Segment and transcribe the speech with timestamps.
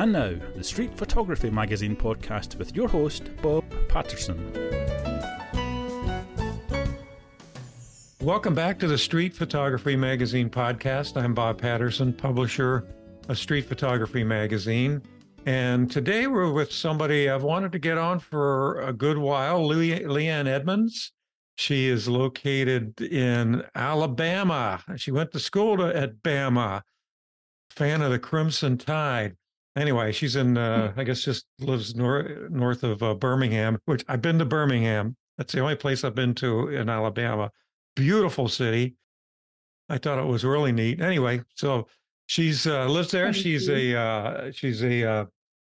[0.00, 4.50] And now, the Street Photography Magazine podcast with your host, Bob Patterson.
[8.22, 11.22] Welcome back to the Street Photography Magazine podcast.
[11.22, 12.86] I'm Bob Patterson, publisher
[13.28, 15.02] of Street Photography Magazine.
[15.44, 20.00] And today we're with somebody I've wanted to get on for a good while, Le-
[20.00, 21.12] Leanne Edmonds.
[21.56, 24.82] She is located in Alabama.
[24.96, 26.80] She went to school to, at Bama,
[27.68, 29.36] fan of the Crimson Tide.
[29.80, 34.20] Anyway, she's in, uh, I guess, just lives nor- north of uh, Birmingham, which I've
[34.20, 35.16] been to Birmingham.
[35.38, 37.50] That's the only place I've been to in Alabama.
[37.96, 38.96] Beautiful city.
[39.88, 41.00] I thought it was really neat.
[41.00, 41.86] Anyway, so
[42.26, 43.32] she's uh, lives there.
[43.32, 45.24] She's a uh, she's a, uh,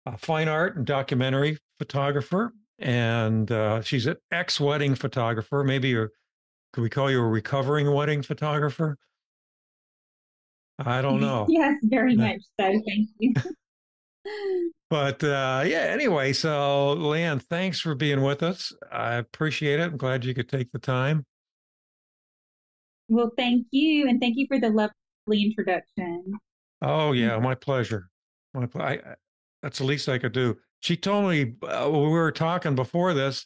[0.06, 5.64] a fine art and documentary photographer and uh, she's an ex wedding photographer.
[5.64, 6.12] Maybe you're,
[6.74, 8.98] could we call you a recovering wedding photographer?
[10.80, 11.46] I don't know.
[11.50, 12.82] yes, very much so.
[12.86, 13.34] Thank you.
[14.90, 18.72] but uh, yeah, anyway, so Leanne, thanks for being with us.
[18.92, 19.84] I appreciate it.
[19.84, 21.26] I'm glad you could take the time.
[23.10, 26.34] Well, thank you, and thank you for the lovely introduction.
[26.82, 28.10] Oh yeah, my pleasure.
[28.54, 29.00] My, I,
[29.62, 30.58] that's the least I could do.
[30.82, 33.46] She told me uh, when we were talking before this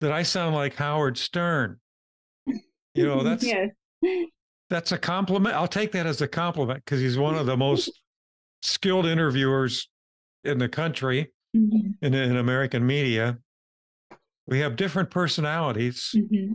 [0.00, 1.78] that I sound like Howard Stern.
[2.94, 3.70] You know, that's yes.
[4.70, 5.54] that's a compliment.
[5.54, 8.00] I'll take that as a compliment because he's one of the most
[8.62, 9.88] skilled interviewers
[10.46, 12.04] in the country mm-hmm.
[12.04, 13.38] in, in American media.
[14.46, 16.52] We have different personalities, mm-hmm.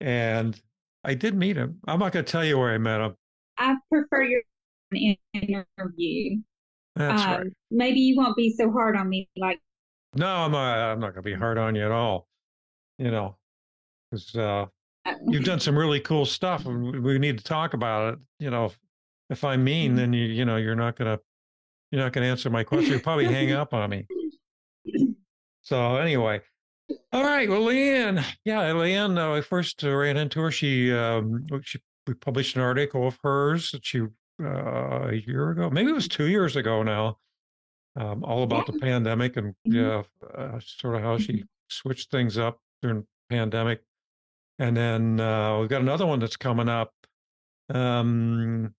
[0.00, 0.60] and
[1.04, 1.78] I did meet him.
[1.86, 3.14] I'm not going to tell you where I met him.
[3.58, 4.42] I prefer your
[4.92, 6.38] interview.
[6.96, 7.46] That's um, right.
[7.70, 9.28] Maybe you won't be so hard on me.
[9.36, 9.60] Like,
[10.16, 10.78] no, I'm not.
[10.78, 12.26] I'm not going to be hard on you at all.
[12.98, 13.36] You know,
[14.10, 14.66] because uh,
[15.06, 18.18] uh you've done some really cool stuff, and we need to talk about it.
[18.40, 18.72] You know,
[19.30, 19.96] if I'm mean, mm-hmm.
[19.96, 21.22] then you you know you're not going to
[21.96, 22.90] you're not going to answer my question.
[22.90, 24.06] You'll probably hang up on me.
[25.62, 26.42] So anyway,
[27.12, 27.48] all right.
[27.48, 29.18] Well, Leanne, yeah, Leanne.
[29.18, 30.52] Uh, I first ran into her.
[30.52, 34.02] She um, she we published an article of hers that she
[34.42, 37.18] uh, a year ago, maybe it was two years ago now,
[37.96, 38.74] um, all about yeah.
[38.74, 40.02] the pandemic and yeah,
[40.36, 41.44] uh, sort of how she mm-hmm.
[41.68, 43.82] switched things up during pandemic.
[44.58, 46.92] And then uh, we've got another one that's coming up
[47.70, 48.74] um,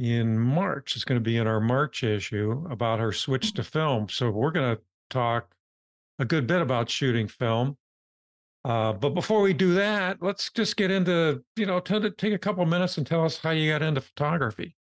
[0.00, 0.96] in March.
[0.96, 4.08] It's going to be in our March issue about her switch to film.
[4.08, 5.54] So we're going to talk
[6.18, 7.76] a good bit about shooting film.
[8.64, 12.38] Uh, but before we do that, let's just get into, you know, t- take a
[12.38, 14.74] couple minutes and tell us how you got into photography.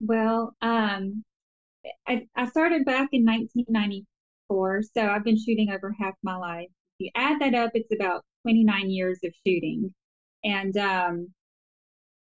[0.00, 1.24] Well, um,
[2.08, 6.68] I, I started back in 1994, so I've been shooting over half my life.
[6.98, 9.94] If you add that up, it's about 29 years of shooting.
[10.44, 11.28] And um,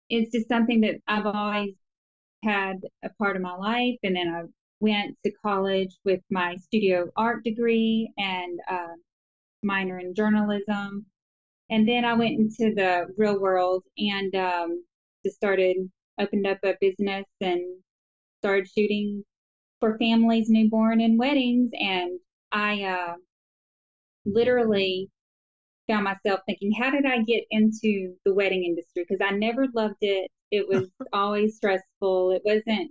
[0.08, 1.74] it's just something that I've always
[2.44, 3.96] had a part of my life.
[4.02, 4.42] And then I
[4.80, 8.94] went to college with my studio art degree and uh,
[9.62, 11.06] minor in journalism.
[11.70, 14.84] And then I went into the real world and um,
[15.24, 15.76] just started,
[16.20, 17.62] opened up a business and
[18.40, 19.24] started shooting
[19.80, 21.70] for families, newborn, and weddings.
[21.72, 22.20] And
[22.52, 23.14] I uh,
[24.26, 25.08] literally
[25.88, 29.04] found myself thinking, how did I get into the wedding industry?
[29.08, 30.30] Because I never loved it.
[30.50, 32.32] It was always stressful.
[32.32, 32.90] It wasn't.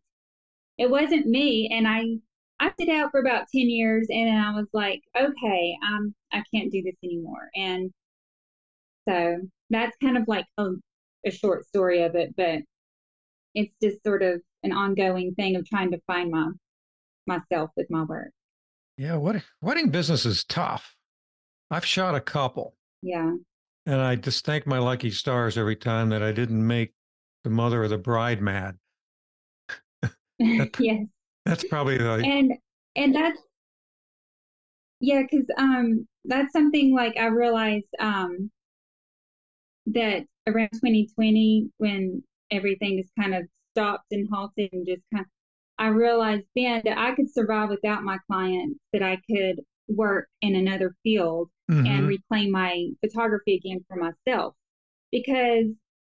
[0.77, 2.17] It wasn't me, and I
[2.59, 6.43] I did out for about 10 years and then I was like, okay, um, I
[6.53, 7.49] can't do this anymore.
[7.55, 7.91] And
[9.07, 9.37] so
[9.69, 10.69] that's kind of like a,
[11.25, 12.59] a short story of it, but
[13.53, 16.51] it's just sort of an ongoing thing of trying to find my
[17.27, 18.31] myself with my work.
[18.97, 20.95] Yeah, what wedding business is tough.
[21.69, 22.75] I've shot a couple.
[23.03, 23.33] Yeah.
[23.85, 26.93] And I just thank my lucky stars every time that I didn't make
[27.43, 28.77] the mother of the bride mad.
[30.01, 31.05] that, yes.
[31.45, 32.53] That's probably the and
[32.95, 33.37] and that's
[35.01, 38.49] yeah, because um that's something like I realized um
[39.87, 43.43] that around 2020 when everything is kind of
[43.73, 45.29] stopped and halted and just kind of
[45.77, 49.59] I realized then that I could survive without my clients, that I could
[49.89, 51.86] work in another field mm-hmm.
[51.86, 54.56] and reclaim my photography again for myself.
[55.12, 55.68] Because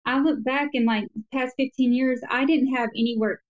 [0.06, 3.42] I look back in like past 15 years, I didn't have any work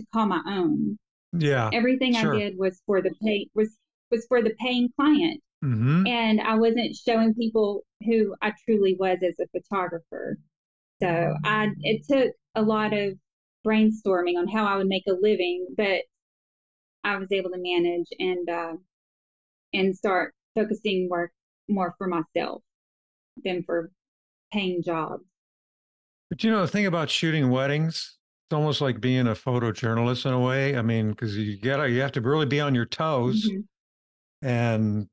[0.00, 0.98] to call my own.
[1.32, 1.70] Yeah.
[1.72, 2.34] Everything sure.
[2.34, 3.76] I did was for the pay was
[4.10, 5.40] was for the paying client.
[5.64, 6.06] Mm-hmm.
[6.06, 10.38] And I wasn't showing people who I truly was as a photographer.
[11.02, 13.14] So I it took a lot of
[13.66, 16.02] brainstorming on how I would make a living, but
[17.04, 18.72] I was able to manage and uh,
[19.72, 21.32] and start focusing work
[21.68, 22.62] more for myself
[23.44, 23.90] than for
[24.52, 25.24] paying jobs.
[26.30, 28.18] But you know the thing about shooting weddings
[28.48, 30.74] it's almost like being a photojournalist in a way.
[30.74, 34.48] I mean, because you gotta you have to really be on your toes, mm-hmm.
[34.48, 35.06] and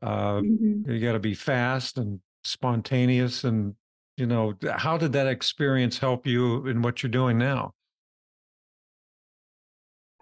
[0.00, 0.88] uh, mm-hmm.
[0.88, 3.42] you got to be fast and spontaneous.
[3.42, 3.74] And
[4.16, 7.72] you know, how did that experience help you in what you're doing now?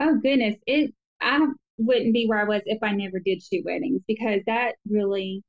[0.00, 1.46] Oh goodness, it I
[1.76, 5.42] wouldn't be where I was if I never did shoot weddings because that really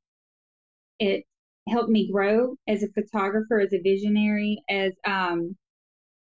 [0.98, 1.24] it
[1.68, 5.56] helped me grow as a photographer, as a visionary, as um,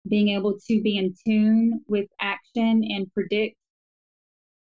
[0.08, 3.56] being able to be in tune with action and predict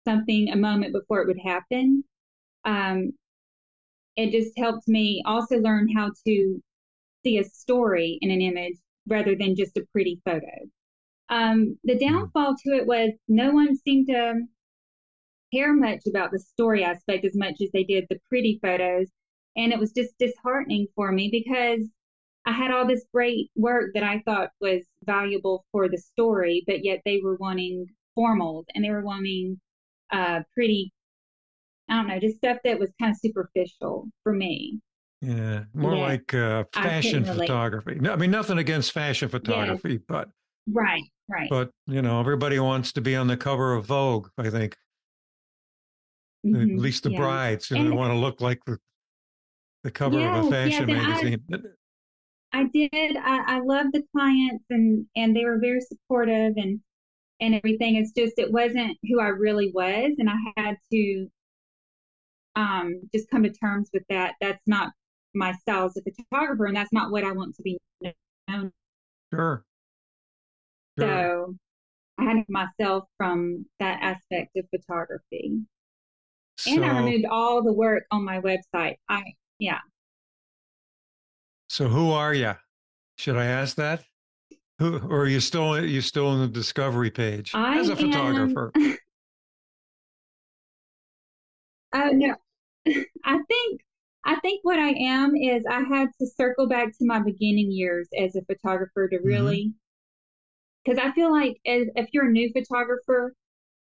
[0.05, 2.03] something a moment before it would happen.
[2.65, 3.11] Um,
[4.15, 6.61] it just helped me also learn how to
[7.23, 8.77] see a story in an image
[9.07, 10.47] rather than just a pretty photo.
[11.29, 12.13] Um, the mm-hmm.
[12.13, 14.41] downfall to it was no one seemed to
[15.53, 19.07] care much about the story aspect as much as they did the pretty photos.
[19.57, 21.87] And it was just disheartening for me because
[22.45, 26.85] I had all this great work that I thought was valuable for the story, but
[26.85, 27.87] yet they were wanting
[28.17, 29.59] formals and they were wanting
[30.11, 30.93] uh, pretty,
[31.89, 34.79] I don't know, just stuff that was kind of superficial for me.
[35.21, 36.01] Yeah, more yeah.
[36.01, 37.95] like uh, fashion photography.
[37.95, 40.01] No, I mean, nothing against fashion photography, yes.
[40.07, 40.29] but
[40.71, 41.49] right, right.
[41.49, 44.27] But you know, everybody wants to be on the cover of Vogue.
[44.37, 44.77] I think,
[46.45, 46.61] mm-hmm.
[46.61, 47.17] at least the yeah.
[47.17, 48.77] brides, you know, they want to look like the
[49.83, 51.43] the cover yeah, of a fashion magazine.
[51.51, 51.57] I,
[52.59, 53.17] I did.
[53.17, 56.79] I, I loved the clients and and they were very supportive and
[57.39, 57.95] and everything.
[57.95, 61.27] It's just it wasn't who I really was, and I had to
[62.55, 64.35] um just come to terms with that.
[64.41, 64.91] That's not
[65.35, 68.71] my style as a photographer, and that's not what I want to be known.
[69.33, 69.63] Sure.
[70.97, 71.07] sure.
[71.07, 71.55] So
[72.17, 75.61] I had myself from that aspect of photography.
[76.59, 78.95] So, and I removed all the work on my website.
[79.07, 79.23] I
[79.59, 79.79] yeah.
[81.69, 82.53] So who are you?
[83.17, 84.03] Should I ask that?
[84.79, 88.71] Who or are you still you still in the discovery page I as a photographer?
[91.93, 92.35] Oh no.
[93.25, 93.81] I think
[94.23, 98.07] I think what I am is I had to circle back to my beginning years
[98.17, 99.27] as a photographer to mm-hmm.
[99.27, 99.73] really
[100.83, 101.09] because mm-hmm.
[101.09, 103.33] I feel like as, if you're a new photographer,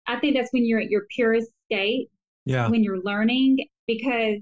[0.08, 2.10] I think that's when you're at your purest state.
[2.46, 2.68] Yeah.
[2.68, 4.40] When you're learning because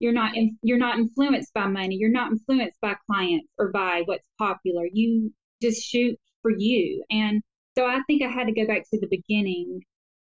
[0.00, 4.02] you're not in, you're not influenced by money you're not influenced by clients or by
[4.06, 4.86] what's popular.
[4.92, 5.32] You
[5.62, 7.04] just shoot for you.
[7.10, 7.42] And
[7.78, 9.80] so i think i had to go back to the beginning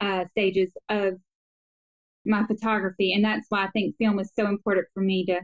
[0.01, 1.15] uh, stages of
[2.25, 3.13] my photography.
[3.13, 5.41] And that's why i think film is so important for me to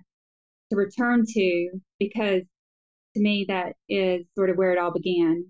[0.71, 2.43] to return to because
[3.15, 5.45] to me that is sort of where it all began.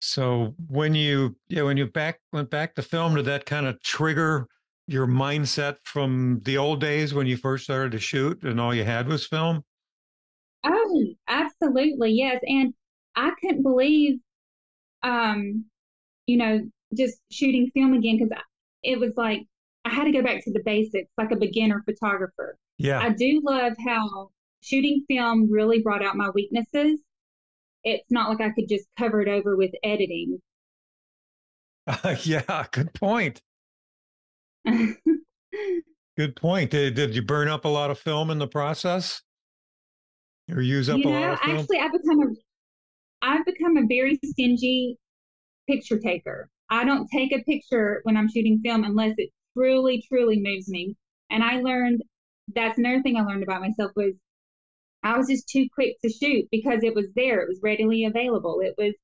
[0.00, 3.82] So when you yeah when you back went back to film did that kind of
[3.82, 4.46] trigger
[4.88, 8.84] your mindset from the old days when you first started to shoot and all you
[8.84, 9.62] had was film?
[10.64, 12.12] Oh, absolutely.
[12.12, 12.40] Yes.
[12.46, 12.72] And
[13.14, 14.18] I couldn't believe,
[15.02, 15.66] um,
[16.26, 16.60] you know,
[16.96, 18.32] just shooting film again because
[18.82, 19.42] it was like
[19.84, 22.56] I had to go back to the basics, like a beginner photographer.
[22.78, 23.00] Yeah.
[23.00, 24.30] I do love how
[24.62, 27.00] shooting film really brought out my weaknesses.
[27.84, 30.40] It's not like I could just cover it over with editing.
[31.86, 33.42] Uh, yeah, good point.
[36.16, 36.70] Good point.
[36.70, 39.22] Did, did you burn up a lot of film in the process?
[40.50, 41.58] Or use up you a lot of film?
[41.58, 42.26] Actually, I've become a
[43.22, 44.96] I've become a very stingy
[45.68, 46.48] picture taker.
[46.70, 50.96] I don't take a picture when I'm shooting film unless it truly, truly moves me.
[51.30, 52.02] And I learned
[52.54, 54.14] that's another thing I learned about myself was
[55.02, 57.40] I was just too quick to shoot because it was there.
[57.40, 58.60] It was readily available.
[58.60, 58.94] It was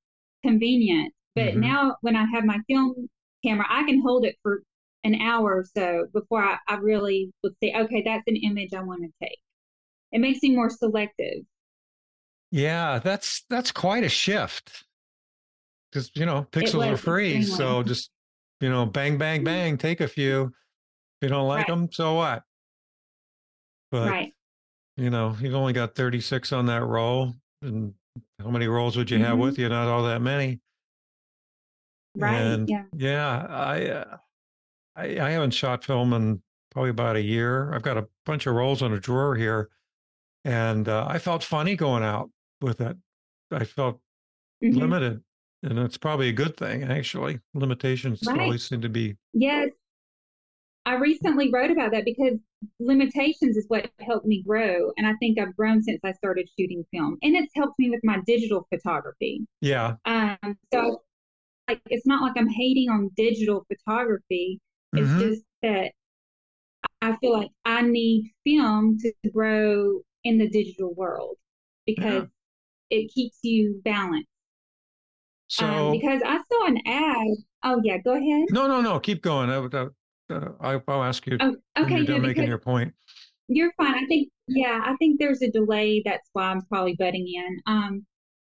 [0.44, 1.12] convenient.
[1.34, 1.60] But mm-hmm.
[1.60, 3.08] now when I have my film
[3.44, 4.62] camera, I can hold it for
[5.04, 8.82] an hour or so before I, I really would say, okay, that's an image I
[8.82, 9.38] want to take.
[10.12, 11.42] It makes me more selective.
[12.50, 14.84] Yeah, that's that's quite a shift.
[15.90, 18.10] Because you know, pixels are free, so just
[18.60, 19.44] you know, bang, bang, mm-hmm.
[19.44, 20.44] bang, take a few.
[20.44, 21.76] If you don't like right.
[21.76, 22.42] them, so what?
[23.90, 24.32] But right.
[24.96, 27.92] you know, you've only got 36 on that roll, and
[28.40, 29.26] how many rolls would you mm-hmm.
[29.26, 29.68] have with you?
[29.68, 30.60] Not all that many.
[32.16, 32.34] Right.
[32.34, 32.84] And yeah.
[32.96, 33.46] Yeah.
[33.48, 34.16] I uh,
[34.96, 37.72] I, I haven't shot film in probably about a year.
[37.72, 39.70] I've got a bunch of rolls in a drawer here,
[40.44, 42.96] and uh, I felt funny going out with it.
[43.50, 44.00] I felt
[44.62, 44.78] mm-hmm.
[44.78, 45.22] limited,
[45.62, 47.40] and it's probably a good thing actually.
[47.54, 48.40] Limitations right.
[48.40, 49.16] always seem to be.
[49.32, 49.70] Yes,
[50.86, 52.38] I recently wrote about that because
[52.78, 56.84] limitations is what helped me grow, and I think I've grown since I started shooting
[56.92, 59.46] film, and it's helped me with my digital photography.
[59.60, 59.96] Yeah.
[60.04, 60.58] Um.
[60.72, 61.02] So,
[61.68, 64.60] like, it's not like I'm hating on digital photography
[64.96, 65.20] it's mm-hmm.
[65.20, 65.92] just that
[67.02, 71.36] I feel like I need film to grow in the digital world
[71.86, 72.26] because
[72.90, 72.98] yeah.
[72.98, 74.28] it keeps you balanced.
[75.48, 77.36] So um, because I saw an ad.
[77.62, 78.46] Oh yeah, go ahead.
[78.50, 78.98] No, no, no.
[78.98, 79.50] Keep going.
[79.50, 81.36] I, uh, I, will ask you.
[81.40, 81.98] Oh, okay.
[81.98, 82.94] You're done making your point.
[83.48, 83.94] You're fine.
[83.94, 84.30] I think.
[84.48, 86.02] Yeah, I think there's a delay.
[86.04, 87.60] That's why I'm probably butting in.
[87.66, 88.06] Um,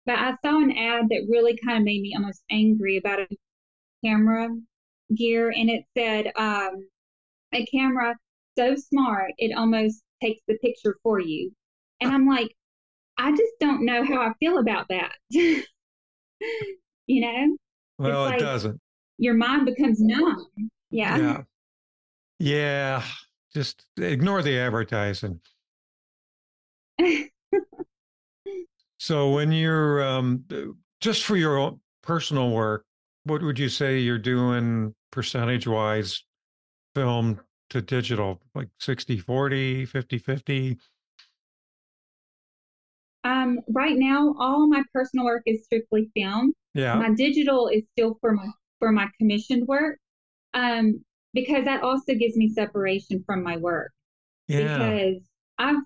[0.06, 3.27] but I saw an ad that really kind of made me almost angry about a
[4.04, 4.50] camera
[5.13, 6.88] gear, and it said um,
[7.53, 8.15] a camera
[8.57, 11.51] so smart it almost takes the picture for you,
[12.01, 12.55] and I'm like,
[13.17, 15.13] I just don't know how I feel about that.
[15.29, 17.57] you know?
[17.97, 18.79] Well, like it doesn't.
[19.17, 20.47] Your mind becomes numb.
[20.91, 21.17] Yeah.
[21.17, 21.41] Yeah.
[22.39, 23.03] Yeah.
[23.53, 25.39] Just ignore the advertising.
[28.97, 30.43] so when you're um,
[31.00, 32.85] just for your personal work,
[33.25, 36.24] what would you say you're doing percentage wise
[36.94, 37.39] film
[37.70, 40.77] to digital like 60 40 50 50
[43.25, 46.53] um, right now, all my personal work is strictly film.
[46.75, 46.94] Yeah.
[46.94, 48.48] My digital is still for my
[48.79, 49.98] for my commissioned work,
[50.53, 51.03] um,
[51.34, 53.91] because that also gives me separation from my work.
[54.48, 54.77] Yeah.
[54.77, 55.24] Because
[55.58, 55.82] I've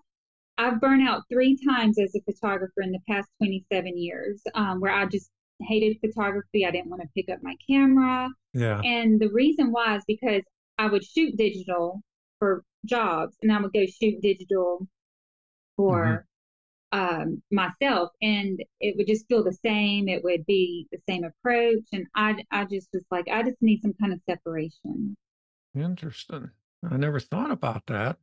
[0.57, 4.91] I've burned out three times as a photographer in the past 27 years, um, where
[4.91, 5.29] I just
[5.61, 6.65] hated photography.
[6.65, 8.29] I didn't want to pick up my camera.
[8.53, 8.81] Yeah.
[8.83, 10.43] And the reason why is because
[10.77, 12.01] I would shoot digital
[12.39, 14.87] for jobs, and I would go shoot digital
[15.75, 16.25] for mm-hmm
[16.91, 21.83] um, myself and it would just feel the same it would be the same approach
[21.93, 25.15] and i i just was like i just need some kind of separation
[25.75, 26.49] interesting
[26.89, 28.17] i never thought about that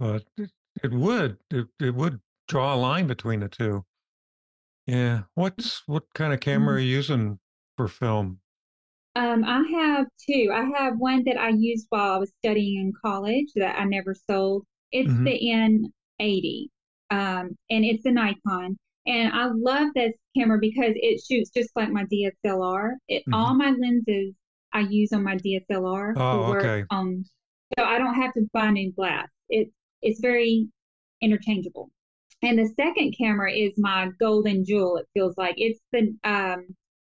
[0.00, 0.50] but it,
[0.82, 3.84] it would it, it would draw a line between the two
[4.86, 6.76] yeah what's what kind of camera mm-hmm.
[6.76, 7.38] are you using
[7.76, 8.40] for film
[9.16, 10.50] um, I have two.
[10.52, 14.14] I have one that I used while I was studying in college that I never
[14.14, 14.66] sold.
[14.92, 15.24] It's mm-hmm.
[15.24, 15.88] the
[16.20, 16.66] N80
[17.10, 18.76] um, and it's a Nikon.
[19.06, 22.92] And I love this camera because it shoots just like my DSLR.
[23.08, 23.34] It, mm-hmm.
[23.34, 24.34] All my lenses
[24.72, 26.14] I use on my DSLR.
[26.16, 26.84] Oh, okay.
[26.90, 27.24] Um,
[27.78, 29.28] so I don't have to buy new glass.
[29.48, 29.70] It's
[30.02, 30.68] it's very
[31.22, 31.90] interchangeable.
[32.42, 34.96] And the second camera is my golden jewel.
[34.96, 36.66] It feels like it's the um,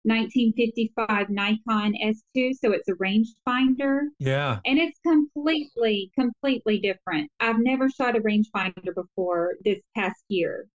[0.05, 4.09] 1955 Nikon S2, so it's a rangefinder.
[4.19, 4.59] Yeah.
[4.67, 7.31] And it's completely, completely different.
[7.38, 10.67] I've never shot a rangefinder before this past year.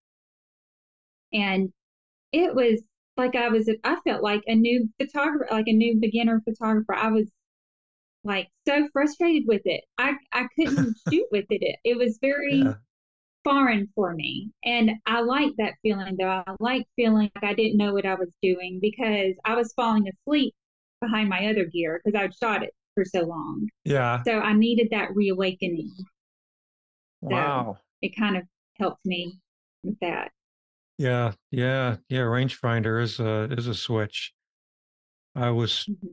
[1.34, 1.74] And
[2.32, 2.82] it was
[3.18, 6.96] like I was, I felt like a new photographer, like a new beginner photographer.
[6.96, 7.30] I was
[8.24, 9.84] like so frustrated with it.
[9.98, 11.80] I, I couldn't shoot with it.
[11.84, 12.76] It was very, yeah
[13.48, 14.52] foreign for me.
[14.66, 16.44] And I like that feeling though.
[16.46, 20.06] I like feeling like I didn't know what I was doing because I was falling
[20.08, 20.54] asleep
[21.02, 23.70] behind my other gear because I'd shot it for so long.
[23.86, 24.22] Yeah.
[24.24, 25.94] So I needed that reawakening.
[27.22, 27.78] Wow.
[27.78, 28.44] So it kind of
[28.80, 29.40] helped me
[29.84, 30.32] with that.
[30.98, 32.22] Yeah, yeah, yeah.
[32.22, 34.34] Rangefinder is a is a switch.
[35.36, 36.08] I was, mm-hmm.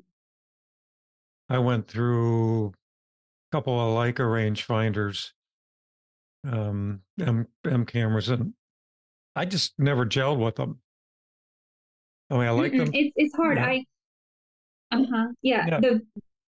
[1.48, 2.72] I went through a
[3.50, 5.30] couple of Leica rangefinders
[6.44, 8.52] um, M, M cameras, and
[9.36, 10.80] I just never gelled with them.
[12.30, 12.90] I mean, I like them.
[12.92, 13.58] It's it's hard.
[13.58, 13.66] Yeah.
[13.66, 13.84] I
[14.92, 15.26] uh huh.
[15.42, 15.66] Yeah.
[15.68, 15.80] yeah.
[15.80, 16.00] The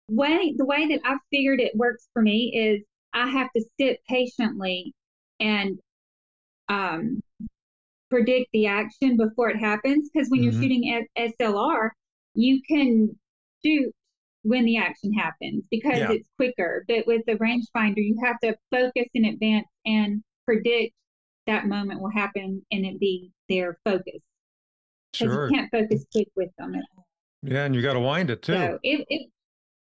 [0.09, 3.99] way the way that I've figured it works for me is I have to sit
[4.07, 4.93] patiently
[5.39, 5.79] and
[6.67, 7.21] um
[8.09, 10.51] predict the action before it happens because when mm-hmm.
[10.51, 11.89] you're shooting at SLR,
[12.33, 13.15] you can
[13.63, 13.93] shoot
[14.43, 16.11] when the action happens because yeah.
[16.11, 16.85] it's quicker.
[16.87, 20.93] But with the rangefinder, you have to focus in advance and predict
[21.47, 24.21] that moment will happen and it be their focus.
[25.11, 25.49] Because sure.
[25.49, 27.05] you can't focus quick with them at all.
[27.41, 28.53] Yeah, and you got to wind it too.
[28.53, 29.29] So it, it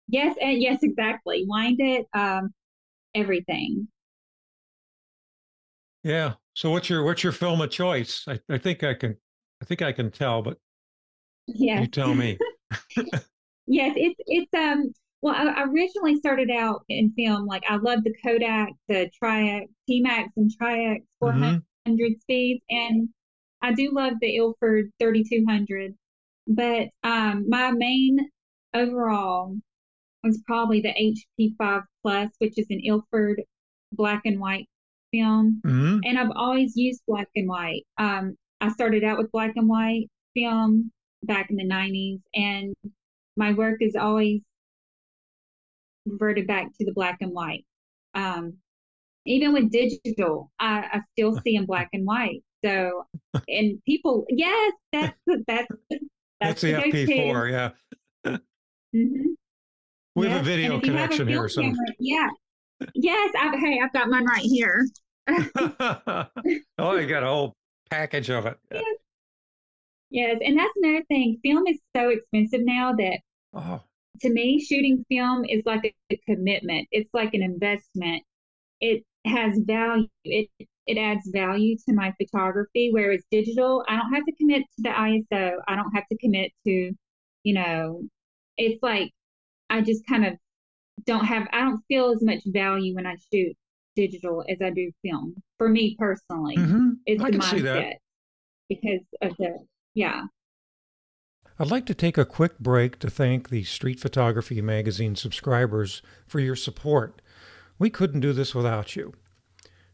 [0.08, 1.44] yes, and yes, exactly.
[1.46, 2.54] Wind it, um,
[3.14, 3.88] everything.
[6.02, 6.34] Yeah.
[6.54, 8.24] So what's your what's your film of choice?
[8.26, 9.16] I, I think I can
[9.60, 10.58] I think I can tell, but
[11.46, 12.38] yeah, you tell me.
[13.70, 18.14] yes, it's it's um well, I originally started out in film like I love the
[18.24, 22.12] Kodak, the Tri-X, T-Max, and Tri-X 400 mm-hmm.
[22.20, 23.08] speeds, and
[23.62, 25.94] I do love the Ilford 3200.
[26.46, 28.30] But um, my main
[28.74, 29.56] overall
[30.24, 33.42] was probably the HP5 Plus, which is an Ilford
[33.92, 34.66] black and white
[35.12, 35.98] film, mm-hmm.
[36.04, 37.82] and I've always used black and white.
[37.98, 40.90] Um, I started out with black and white film
[41.24, 42.74] back in the 90s, and
[43.36, 44.40] my work is always
[46.06, 47.64] reverted back to the black and white.
[48.14, 48.54] Um,
[49.26, 52.42] even with digital, I, I still see in black and white.
[52.64, 53.06] So,
[53.48, 56.04] and people, yes, that's that's that's,
[56.40, 57.70] that's the FP4, yeah.
[58.94, 59.26] mm-hmm.
[60.16, 60.32] We yes.
[60.32, 61.62] have a video connection a here, so
[61.98, 62.28] yeah,
[62.94, 63.32] yes.
[63.38, 64.84] I've, hey, I've got mine right here.
[66.78, 67.54] oh, you got a whole
[67.90, 68.58] package of it.
[68.72, 68.84] Yes.
[70.10, 71.38] Yes, and that's another thing.
[71.42, 73.20] Film is so expensive now that
[73.54, 73.80] oh.
[74.22, 76.88] to me, shooting film is like a, a commitment.
[76.90, 78.24] It's like an investment.
[78.80, 80.08] It has value.
[80.24, 80.48] It
[80.86, 82.90] it adds value to my photography.
[82.92, 85.52] Whereas digital, I don't have to commit to the ISO.
[85.68, 86.92] I don't have to commit to,
[87.44, 88.02] you know,
[88.56, 89.12] it's like
[89.68, 90.34] I just kind of
[91.06, 91.46] don't have.
[91.52, 93.56] I don't feel as much value when I shoot
[93.94, 95.34] digital as I do film.
[95.58, 96.90] For me personally, mm-hmm.
[97.06, 97.94] it's I the mindset
[98.68, 99.58] because of the
[99.94, 100.24] yeah.
[101.58, 106.40] I'd like to take a quick break to thank the Street Photography Magazine subscribers for
[106.40, 107.20] your support.
[107.78, 109.12] We couldn't do this without you.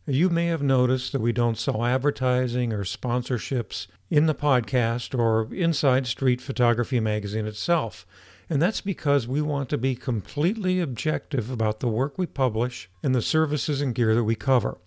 [0.06, 5.52] You may have noticed that we don't sell advertising or sponsorships in the podcast or
[5.52, 8.06] inside Street Photography Magazine itself.
[8.48, 13.12] And that's because we want to be completely objective about the work we publish and
[13.12, 14.78] the services and gear that we cover.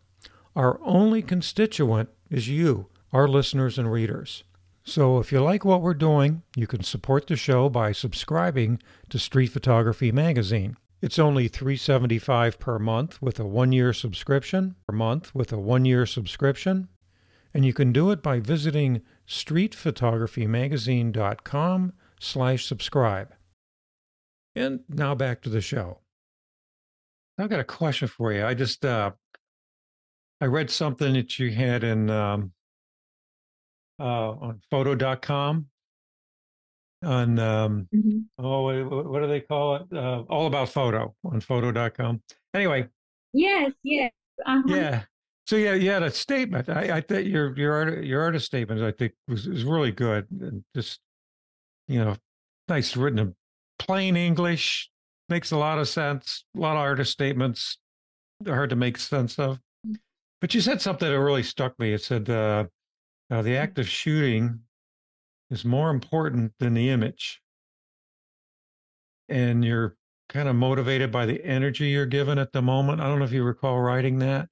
[0.56, 4.46] Our only constituent is you, our listeners and readers.
[4.84, 9.20] So if you like what we're doing, you can support the show by subscribing to
[9.20, 10.78] Street Photography Magazine.
[11.02, 16.90] It's only 375 per month with a 1-year subscription, per month with a 1-year subscription,
[17.54, 23.34] and you can do it by visiting streetphotographymagazine.com slash subscribe.
[24.56, 26.00] And now back to the show.
[27.38, 28.46] I've got a question for you.
[28.46, 29.12] I just uh
[30.42, 32.52] I read something that you had in um
[34.00, 35.68] uh, on photo.com
[37.04, 38.20] on um mm-hmm.
[38.44, 39.84] oh what do they call it?
[39.94, 42.22] Uh, all about photo on photo.com
[42.54, 42.88] anyway.
[43.34, 44.12] Yes yes.
[44.46, 44.64] Uh-huh.
[44.68, 45.04] yeah.
[45.48, 46.70] So yeah you had a statement.
[46.70, 50.28] I i think your your art your artist statement i think was, was really good
[50.42, 51.00] and just
[51.88, 52.16] you know
[52.68, 53.36] nice written in
[53.78, 54.90] plain english.
[55.30, 56.44] Makes a lot of sense.
[56.58, 57.78] A lot of artist statements
[58.42, 59.60] they're hard to make sense of.
[59.88, 59.96] Mm.
[60.42, 61.94] but you said something that really stuck me.
[61.94, 62.66] It said uh
[63.30, 64.62] now, the act of shooting
[65.52, 67.42] is more important than the image.
[69.28, 69.96] And you're
[70.30, 73.02] kind of motivated by the energy you're given at the moment.
[73.02, 74.48] I don't know if you recall writing that.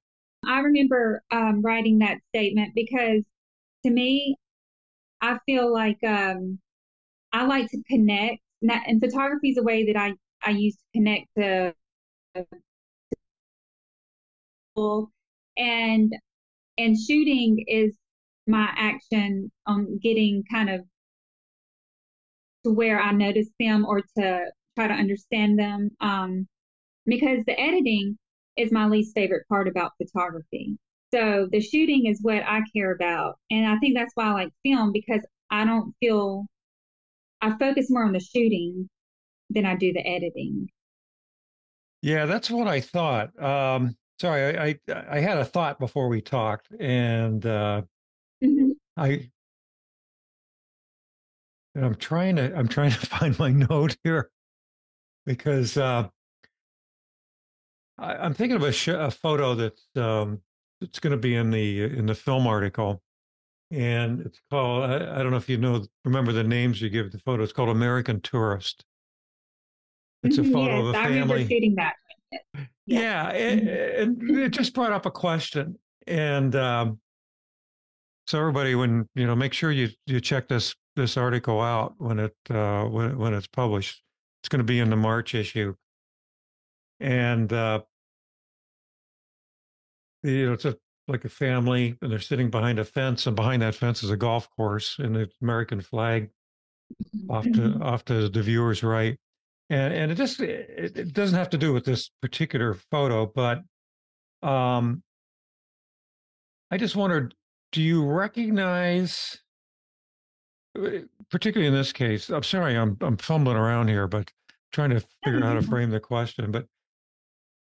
[0.46, 3.24] I remember um, writing that statement because
[3.84, 4.36] to me,
[5.20, 6.60] I feel like um,
[7.32, 10.14] I like to connect, and photography is a way that I,
[10.44, 11.74] I use to connect to
[14.76, 15.10] people,
[15.56, 16.12] and
[16.78, 17.96] and shooting is
[18.48, 20.80] my action on getting kind of
[22.64, 25.90] to where I notice them or to try to understand them.
[26.00, 26.48] Um,
[27.06, 28.18] because the editing
[28.56, 30.76] is my least favorite part about photography.
[31.12, 33.36] So the shooting is what I care about.
[33.50, 36.46] And I think that's why I like film because I don't feel
[37.40, 38.88] I focus more on the shooting
[39.50, 40.68] than I do the editing.
[42.02, 43.40] Yeah, that's what I thought.
[43.42, 47.82] Um, sorry, I, I, I had a thought before we talked, and uh,
[48.42, 48.70] Mm-hmm.
[48.96, 49.30] I
[51.78, 54.30] and I'm trying to I'm trying to find my note here
[55.24, 56.08] because uh,
[57.98, 60.40] I, am thinking of a, sh- a photo that's um,
[60.80, 63.02] it's going to be in the in the film article,
[63.70, 67.12] and it's called I, I, don't know if you know remember the names you give
[67.12, 67.42] the photo.
[67.42, 68.84] It's called American Tourist.
[70.24, 71.42] It's a mm-hmm, photo yes, of a family.
[71.46, 71.94] Shooting that.
[72.86, 74.02] Yeah, yeah mm-hmm.
[74.02, 76.98] and it just brought up a question, and um,
[78.28, 82.18] so everybody, when you know, make sure you you check this this article out when
[82.18, 84.02] it uh, when when it's published.
[84.42, 85.74] It's going to be in the March issue,
[87.00, 87.80] and uh,
[90.22, 90.76] you know, it's a
[91.08, 94.16] like a family, and they're sitting behind a fence, and behind that fence is a
[94.16, 96.28] golf course and the American flag
[97.30, 97.82] off to mm-hmm.
[97.82, 99.16] off to the viewer's right,
[99.70, 103.62] and and it just it, it doesn't have to do with this particular photo, but
[104.42, 105.02] um,
[106.70, 107.34] I just wondered
[107.72, 109.38] do you recognize
[110.78, 110.90] uh,
[111.30, 114.30] particularly in this case i'm sorry i'm i'm fumbling around here but
[114.72, 116.66] trying to figure out how to frame the question but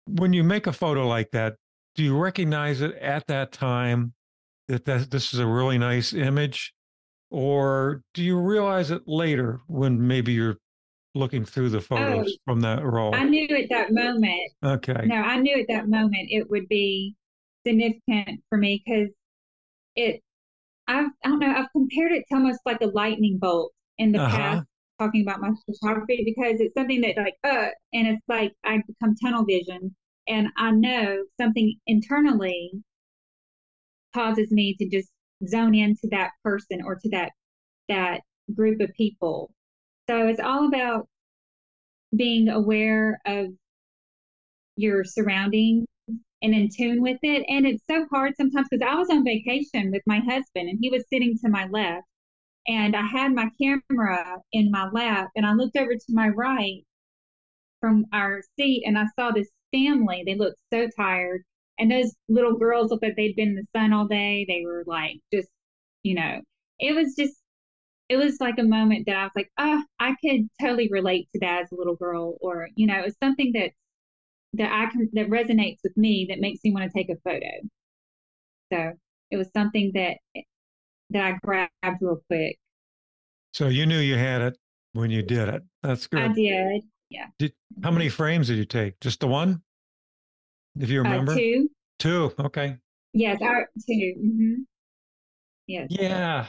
[0.07, 1.57] when you make a photo like that
[1.95, 4.15] do you recognize it at that time
[4.69, 6.73] that, that this is a really nice image?
[7.31, 10.59] Or do you realize it later when maybe you're
[11.15, 14.51] looking through the photos oh, from that roll i knew at that moment.
[14.65, 15.05] Okay.
[15.05, 17.15] No i knew at that moment it would be
[17.67, 19.11] significant for me because
[19.97, 20.21] it
[20.89, 24.21] I've, I don't know, I've compared it to almost like a lightning bolt in the
[24.21, 24.37] uh-huh.
[24.37, 24.67] past,
[24.99, 29.15] talking about my photography, because it's something that like, uh, and it's like I become
[29.23, 29.95] tunnel vision
[30.29, 32.73] and I know something internally
[34.15, 35.09] causes me to just
[35.49, 37.33] zone into that person or to that,
[37.89, 38.21] that
[38.55, 39.53] group of people.
[40.09, 41.09] So it's all about
[42.15, 43.47] being aware of
[44.77, 45.87] your surroundings
[46.43, 47.45] and in tune with it.
[47.49, 50.91] And it's so hard sometimes because I was on vacation with my husband and he
[50.91, 52.07] was sitting to my left.
[52.69, 56.85] And I had my camera in my lap and I looked over to my right
[57.81, 60.23] from our seat and I saw this family.
[60.25, 61.43] They looked so tired.
[61.79, 64.45] And those little girls looked like they'd been in the sun all day.
[64.47, 65.49] They were like just,
[66.03, 66.41] you know,
[66.79, 67.35] it was just
[68.09, 71.41] it was like a moment that I was like, oh, I could totally relate to
[71.41, 73.73] that as a little girl, or you know, it's something that
[74.55, 77.49] that I can that resonates with me that makes me want to take a photo.
[78.73, 78.93] So
[79.31, 80.19] it was something that
[81.11, 82.59] that I grabbed real quick.
[83.53, 84.59] So you knew you had it
[84.93, 85.63] when you did it.
[85.83, 86.23] That's good.
[86.23, 86.83] I did.
[87.11, 87.27] Yeah.
[87.39, 88.99] Did, how many frames did you take?
[89.01, 89.63] Just the one?
[90.79, 91.33] If you uh, remember?
[91.33, 91.69] Uh, two.
[91.99, 92.33] Two.
[92.41, 92.79] Okay.
[93.13, 94.55] Yes, our 2 mm-hmm.
[95.67, 95.89] Yes.
[95.91, 96.47] Yeah.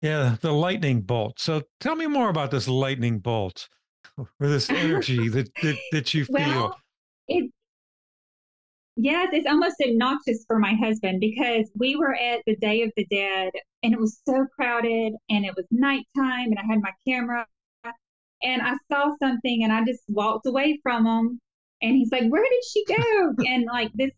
[0.00, 1.40] Yeah, the lightning bolt.
[1.40, 3.68] So tell me more about this lightning bolt
[4.16, 6.36] or this energy that, that, that you feel.
[6.36, 6.80] Well,
[7.28, 7.50] it,
[8.96, 13.06] yes, it's almost obnoxious for my husband because we were at the Day of the
[13.06, 17.46] Dead and it was so crowded and it was nighttime and I had my camera
[18.42, 21.40] and I saw something and I just walked away from him
[21.82, 23.34] and he's like, Where did she go?
[23.46, 24.10] and like this,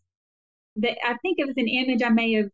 [0.77, 2.49] the, I think it was an image I may have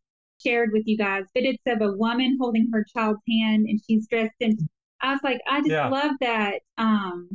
[0.44, 4.06] shared with you guys, but it's of a woman holding her child's hand and she's
[4.08, 4.56] dressed in.
[5.00, 5.88] I was like, I just yeah.
[5.88, 6.60] love that.
[6.78, 7.28] Um,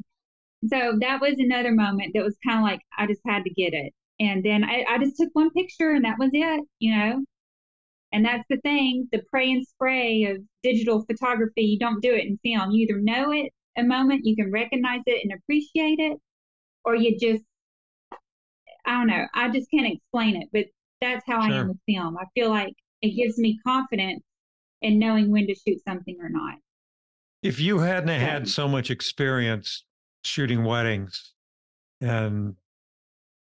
[0.67, 3.73] so that was another moment that was kind of like I just had to get
[3.73, 7.23] it, and then I, I just took one picture and that was it, you know.
[8.13, 11.61] And that's the thing, the pray and spray of digital photography.
[11.61, 12.71] You don't do it in film.
[12.71, 16.17] You either know it a moment, you can recognize it and appreciate it,
[16.83, 17.43] or you just
[18.85, 19.25] I don't know.
[19.33, 20.65] I just can't explain it, but
[21.01, 21.53] that's how sure.
[21.53, 22.17] I am with film.
[22.17, 24.23] I feel like it gives me confidence
[24.81, 26.55] in knowing when to shoot something or not.
[27.43, 29.83] If you hadn't had so much experience
[30.23, 31.33] shooting weddings
[32.01, 32.55] and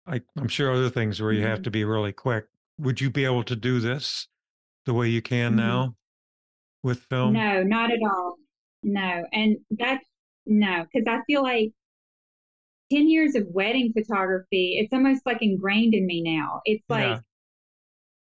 [0.06, 1.50] I, am sure other things where you mm-hmm.
[1.50, 2.46] have to be really quick,
[2.78, 4.28] would you be able to do this
[4.86, 5.60] the way you can mm-hmm.
[5.60, 5.94] now
[6.82, 7.32] with film?
[7.32, 8.36] No, not at all.
[8.82, 9.24] No.
[9.32, 10.04] And that's
[10.46, 11.70] no, because I feel like
[12.92, 16.60] 10 years of wedding photography, it's almost like ingrained in me now.
[16.64, 17.20] It's like yeah.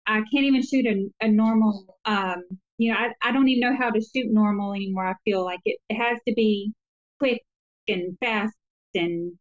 [0.06, 2.42] I can't even shoot a, a normal, um,
[2.78, 5.06] you know, I, I don't even know how to shoot normal anymore.
[5.06, 6.72] I feel like it, it has to be
[7.18, 7.42] quick
[7.88, 8.56] and fast
[8.94, 9.32] and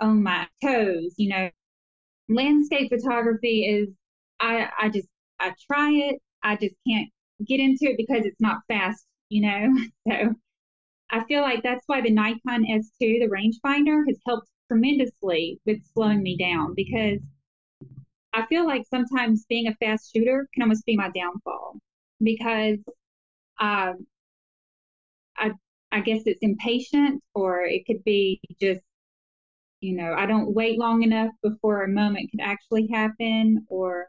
[0.00, 1.50] on my toes, you know.
[2.28, 3.88] Landscape photography is,
[4.40, 6.16] I, I just, I try it.
[6.42, 7.08] I just can't
[7.46, 9.68] get into it because it's not fast, you know.
[10.08, 10.34] so
[11.10, 16.22] I feel like that's why the Nikon S2, the rangefinder, has helped tremendously with slowing
[16.22, 17.20] me down because
[18.32, 21.78] I feel like sometimes being a fast shooter can almost be my downfall
[22.22, 22.78] because
[23.60, 24.06] um,
[25.96, 28.82] I guess it's impatient or it could be just
[29.80, 34.08] you know I don't wait long enough before a moment could actually happen or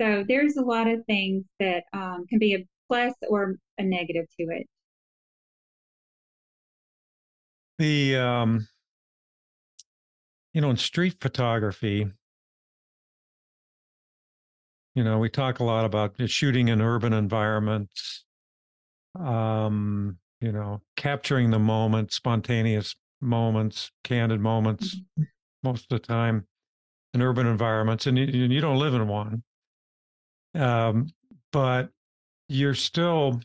[0.00, 4.26] so there's a lot of things that um, can be a plus or a negative
[4.40, 4.66] to it.
[7.78, 8.66] The um,
[10.52, 12.10] you know in street photography
[14.96, 18.24] you know, we talk a lot about shooting in urban environments,
[19.18, 25.24] um, you know, capturing the moment, spontaneous moments, candid moments mm-hmm.
[25.62, 26.46] most of the time
[27.14, 28.06] in urban environments.
[28.06, 29.42] And you, you don't live in one.
[30.54, 31.08] Um,
[31.52, 31.90] but
[32.48, 33.40] you're still,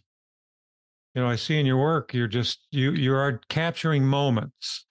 [1.15, 4.85] you know, I see in your work, you're just, you, you are capturing moments.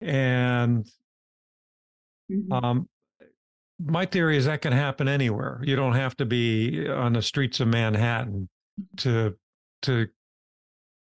[0.00, 0.86] And
[2.30, 2.52] mm-hmm.
[2.52, 2.88] um,
[3.84, 5.60] my theory is that can happen anywhere.
[5.62, 8.48] You don't have to be on the streets of Manhattan
[8.98, 9.34] to
[9.82, 10.06] to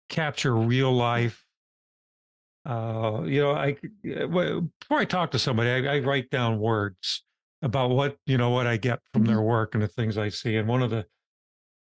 [0.10, 1.44] capture real life.
[2.66, 7.24] Uh, you know, I before I talk to somebody, I, I, write down words
[7.62, 9.46] about what you know what I get from their mm-hmm.
[9.46, 10.56] work and the things I see.
[10.56, 11.06] And one of the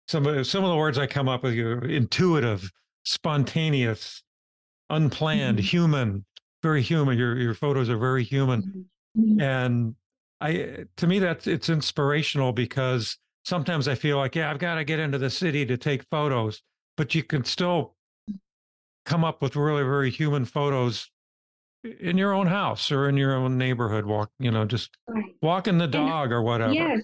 [0.07, 2.71] some of some of the words I come up with are intuitive,
[3.03, 4.23] spontaneous,
[4.89, 5.65] unplanned, mm-hmm.
[5.65, 6.25] human,
[6.63, 7.17] very human.
[7.17, 9.41] Your your photos are very human, mm-hmm.
[9.41, 9.95] and
[10.39, 14.83] I to me that's it's inspirational because sometimes I feel like yeah I've got to
[14.83, 16.61] get into the city to take photos,
[16.97, 17.95] but you can still
[19.05, 21.09] come up with really very human photos
[21.83, 24.05] in your own house or in your own neighborhood.
[24.05, 24.97] Walk you know just
[25.41, 26.73] walking the dog and, or whatever.
[26.73, 27.01] Yes.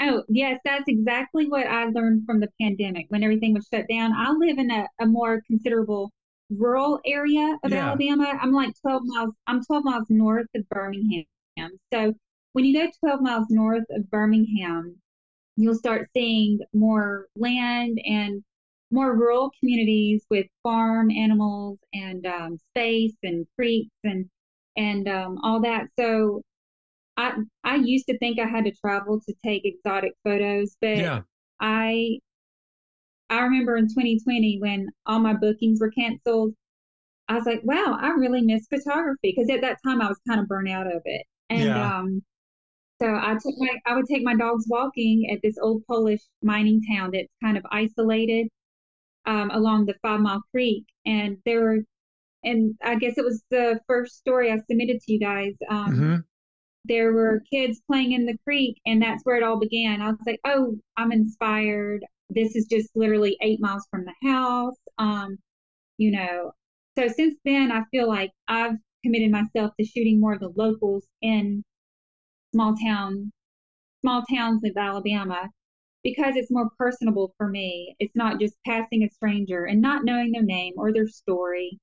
[0.00, 4.12] Oh yes, that's exactly what I learned from the pandemic when everything was shut down.
[4.12, 6.10] I live in a, a more considerable
[6.50, 7.88] rural area of yeah.
[7.88, 8.38] Alabama.
[8.40, 9.34] I'm like 12 miles.
[9.46, 11.24] I'm 12 miles north of Birmingham.
[11.92, 12.14] So
[12.52, 14.96] when you go 12 miles north of Birmingham,
[15.56, 18.42] you'll start seeing more land and
[18.90, 24.28] more rural communities with farm animals and um, space and creeks and
[24.76, 25.86] and um, all that.
[25.98, 26.42] So
[27.16, 31.20] I I used to think I had to travel to take exotic photos, but yeah.
[31.60, 32.18] I
[33.30, 36.54] I remember in 2020 when all my bookings were canceled,
[37.28, 40.40] I was like, wow, I really miss photography because at that time I was kind
[40.40, 41.26] of burnt out of it.
[41.50, 41.98] And yeah.
[41.98, 42.22] um,
[43.00, 46.80] so I took my I would take my dogs walking at this old Polish mining
[46.90, 48.48] town that's kind of isolated
[49.26, 51.78] um, along the Five Mile Creek, and there were,
[52.44, 55.54] and I guess it was the first story I submitted to you guys.
[55.68, 56.16] Um, mm-hmm.
[56.84, 60.00] There were kids playing in the creek, and that's where it all began.
[60.00, 62.04] I was like, oh, I'm inspired.
[62.30, 64.76] This is just literally eight miles from the house.
[64.98, 65.38] Um,
[65.98, 66.52] you know,
[66.96, 71.04] so since then, I feel like I've committed myself to shooting more of the locals
[71.22, 71.64] in
[72.54, 73.32] small town,
[74.02, 75.48] small towns of Alabama
[76.06, 77.96] because it's more personable for me.
[77.98, 81.80] It's not just passing a stranger and not knowing their name or their story.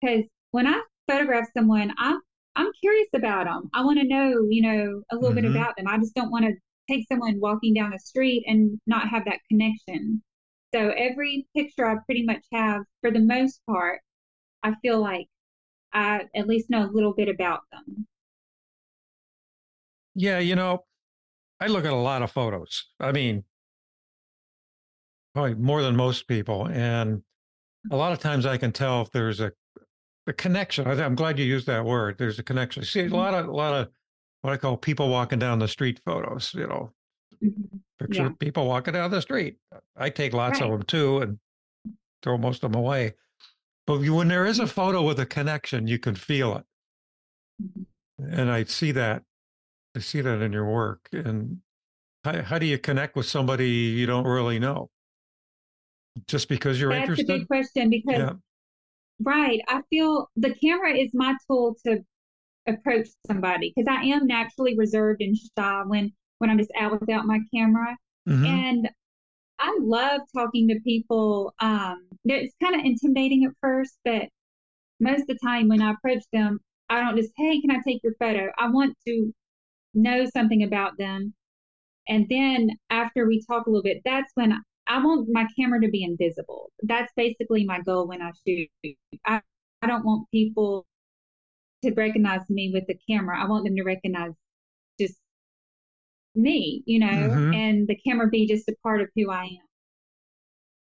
[0.00, 2.20] Because when I photograph someone, I'm
[2.54, 3.68] I'm curious about them.
[3.74, 5.52] I want to know, you know, a little mm-hmm.
[5.52, 5.88] bit about them.
[5.88, 6.52] I just don't want to
[6.88, 10.22] take someone walking down the street and not have that connection.
[10.72, 14.00] So every picture I pretty much have, for the most part,
[14.62, 15.26] I feel like
[15.92, 18.06] I at least know a little bit about them.
[20.14, 20.84] Yeah, you know,
[21.60, 22.86] I look at a lot of photos.
[23.00, 23.42] I mean,
[25.36, 26.66] probably more than most people.
[26.68, 27.22] And
[27.90, 29.52] a lot of times I can tell if there's a,
[30.26, 30.86] a connection.
[30.86, 32.16] I, am glad you used that word.
[32.16, 32.84] There's a connection.
[32.84, 33.14] See, a mm-hmm.
[33.14, 33.88] lot of, a lot of
[34.40, 36.90] what I call people walking down the street photos, you know,
[37.44, 37.76] mm-hmm.
[37.98, 38.30] picture yeah.
[38.38, 39.58] people walking down the street.
[39.94, 40.70] I take lots right.
[40.70, 41.38] of them too and
[42.22, 43.12] throw most of them away.
[43.86, 46.64] But when there is a photo with a connection, you can feel it.
[47.62, 48.40] Mm-hmm.
[48.40, 49.22] And I see that.
[49.94, 51.10] I see that in your work.
[51.12, 51.58] And
[52.24, 54.88] how, how do you connect with somebody you don't really know?
[56.26, 57.26] Just because you're That's interested?
[57.28, 58.32] That's a big question because, yeah.
[59.20, 61.98] right, I feel the camera is my tool to
[62.66, 67.26] approach somebody because I am naturally reserved and shy when when I'm just out without
[67.26, 67.96] my camera.
[68.28, 68.44] Mm-hmm.
[68.44, 68.90] And
[69.58, 71.54] I love talking to people.
[71.60, 74.28] Um, it's kind of intimidating at first, but
[75.00, 78.02] most of the time when I approach them, I don't just, hey, can I take
[78.02, 78.50] your photo?
[78.58, 79.32] I want to
[79.94, 81.34] know something about them.
[82.08, 84.52] And then after we talk a little bit, that's when
[84.86, 86.70] I want my camera to be invisible.
[86.82, 88.68] That's basically my goal when I shoot.
[89.24, 89.40] I,
[89.82, 90.86] I don't want people
[91.84, 93.40] to recognize me with the camera.
[93.40, 94.32] I want them to recognize
[95.00, 95.16] just
[96.34, 97.54] me, you know, mm-hmm.
[97.54, 99.58] and the camera be just a part of who I am.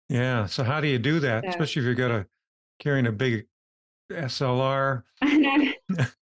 [0.08, 0.46] Yeah.
[0.46, 2.26] So how do you do that, so, especially if you're gonna
[2.78, 3.46] carrying a big
[4.10, 5.02] SLR?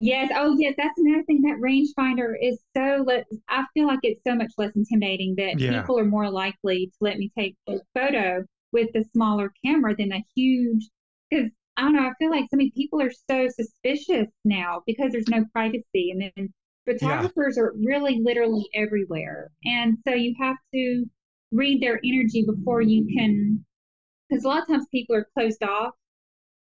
[0.00, 0.30] yes.
[0.34, 0.74] Oh, yes.
[0.76, 1.42] That's another thing.
[1.42, 3.04] That rangefinder is so.
[3.06, 5.80] Le- I feel like it's so much less intimidating that yeah.
[5.80, 10.12] people are more likely to let me take a photo with the smaller camera than
[10.12, 10.88] a huge.
[11.30, 12.02] Because I don't know.
[12.08, 16.32] I feel like so many people are so suspicious now because there's no privacy, and
[16.36, 16.52] then
[16.86, 17.64] photographers yeah.
[17.64, 21.06] are really literally everywhere, and so you have to
[21.52, 23.64] read their energy before you can
[24.28, 25.92] because a lot of times people are closed off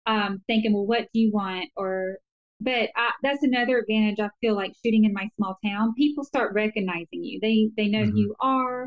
[0.07, 2.19] um, thinking well what do you want or
[2.65, 6.55] but I, that's another advantage i feel like shooting in my small town people start
[6.55, 8.11] recognizing you they they know mm-hmm.
[8.11, 8.87] who you are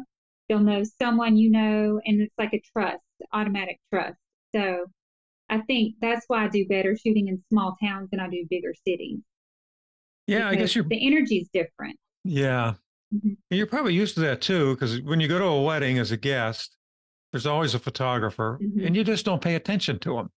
[0.49, 4.17] they'll know someone you know and it's like a trust automatic trust
[4.53, 4.85] so
[5.49, 8.73] i think that's why i do better shooting in small towns than i do bigger
[8.85, 9.19] cities
[10.25, 12.73] yeah i guess you're the energy is different yeah
[13.13, 13.33] Mm-hmm.
[13.49, 16.17] You're probably used to that too, because when you go to a wedding as a
[16.17, 16.75] guest,
[17.31, 18.85] there's always a photographer, mm-hmm.
[18.85, 20.29] and you just don't pay attention to them.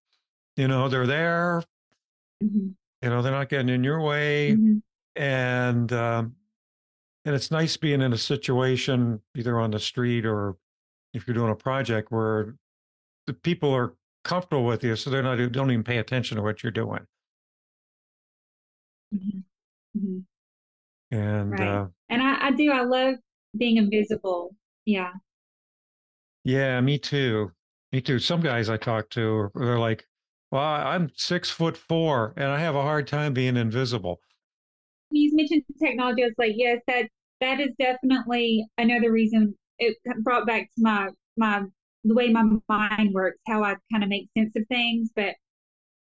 [0.57, 1.62] You know, they're there.
[2.42, 2.68] Mm-hmm.
[3.03, 4.79] You know, they're not getting in your way, mm-hmm.
[5.17, 6.35] and um,
[7.25, 10.57] and it's nice being in a situation either on the street or
[11.15, 12.57] if you're doing a project where
[13.27, 16.63] the people are comfortable with you, so they're not don't even pay attention to what
[16.63, 17.07] you're doing.
[19.15, 19.99] Mm-hmm.
[19.99, 21.17] Mm-hmm.
[21.17, 21.69] And right.
[21.69, 22.71] uh, and I, I do.
[22.71, 23.15] I love
[23.57, 24.55] being invisible.
[24.85, 25.11] Yeah.
[26.45, 27.53] Yeah, me too.
[27.93, 28.19] Me too.
[28.19, 30.07] Some guys I talk to, they're like,
[30.51, 34.21] "Well, I'm six foot four, and I have a hard time being invisible."
[35.11, 36.23] You mentioned technology.
[36.23, 37.09] I was like, yes, that
[37.41, 39.57] that is definitely another reason.
[39.79, 41.63] It brought back to my my
[42.05, 45.11] the way my mind works, how I kind of make sense of things.
[45.15, 45.35] But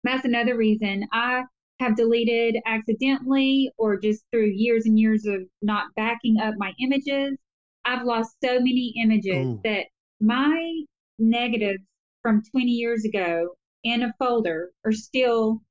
[0.04, 1.44] that's another reason I
[1.80, 7.36] have deleted accidentally or just through years and years of not backing up my images.
[7.84, 9.60] I've lost so many images Ooh.
[9.64, 9.86] that
[10.20, 10.82] my
[11.18, 11.82] negatives
[12.22, 15.62] from 20 years ago in a folder are still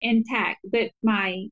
[0.00, 1.46] intact, but my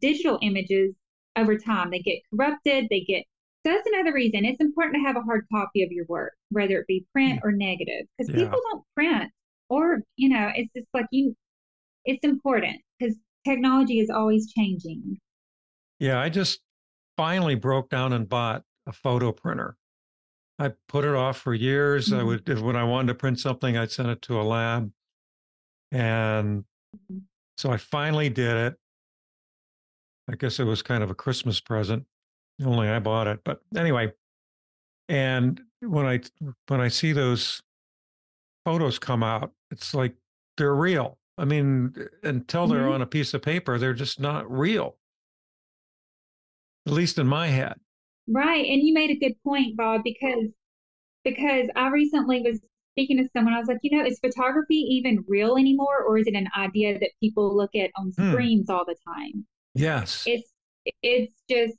[0.00, 0.94] digital images
[1.36, 3.24] over time they get corrupted, they get
[3.64, 6.80] so that's another reason it's important to have a hard copy of your work, whether
[6.80, 8.44] it be print or negative, because yeah.
[8.44, 9.30] people don't print
[9.68, 11.34] or you know, it's just like you
[12.04, 13.16] it's important because
[13.46, 15.18] technology is always changing.
[15.98, 16.60] Yeah, I just
[17.16, 19.76] finally broke down and bought a photo printer.
[20.58, 22.08] I put it off for years.
[22.08, 22.20] Mm-hmm.
[22.20, 24.90] I would, if, when I wanted to print something, I'd send it to a lab.
[25.92, 26.64] And
[26.96, 27.18] mm-hmm.
[27.56, 28.74] so I finally did it.
[30.30, 32.04] I guess it was kind of a Christmas present.
[32.64, 33.40] Only I bought it.
[33.44, 34.12] But anyway,
[35.08, 36.20] and when I
[36.68, 37.62] when I see those
[38.64, 40.14] photos come out, it's like
[40.56, 41.18] they're real.
[41.38, 42.92] I mean, until they're mm-hmm.
[42.92, 44.96] on a piece of paper, they're just not real.
[46.86, 47.74] At least in my head.
[48.28, 48.64] Right.
[48.64, 50.48] And you made a good point, Bob, because
[51.24, 52.60] because I recently was
[52.92, 56.26] speaking to someone, I was like, you know, is photography even real anymore, or is
[56.26, 58.30] it an idea that people look at on hmm.
[58.30, 58.74] screens mm.
[58.74, 59.46] all the time?
[59.74, 60.24] Yes.
[60.26, 60.50] It's
[61.02, 61.74] it's just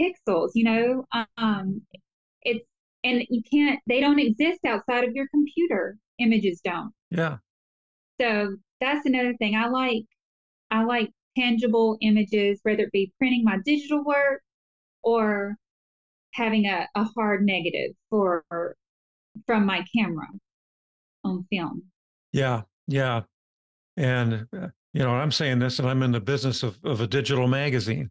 [0.00, 1.04] pixels, you know.
[1.36, 1.82] Um
[2.42, 2.64] it's
[3.04, 5.96] and you can't they don't exist outside of your computer.
[6.18, 6.92] Images don't.
[7.10, 7.38] Yeah.
[8.20, 9.54] So that's another thing.
[9.54, 10.04] I like
[10.70, 14.42] I like tangible images, whether it be printing my digital work
[15.02, 15.56] or
[16.32, 18.44] having a, a hard negative for
[19.46, 20.26] from my camera
[21.24, 21.82] on film.
[22.32, 23.22] Yeah, yeah.
[23.96, 27.06] And uh, you know, I'm saying this and I'm in the business of, of a
[27.06, 28.10] digital magazine,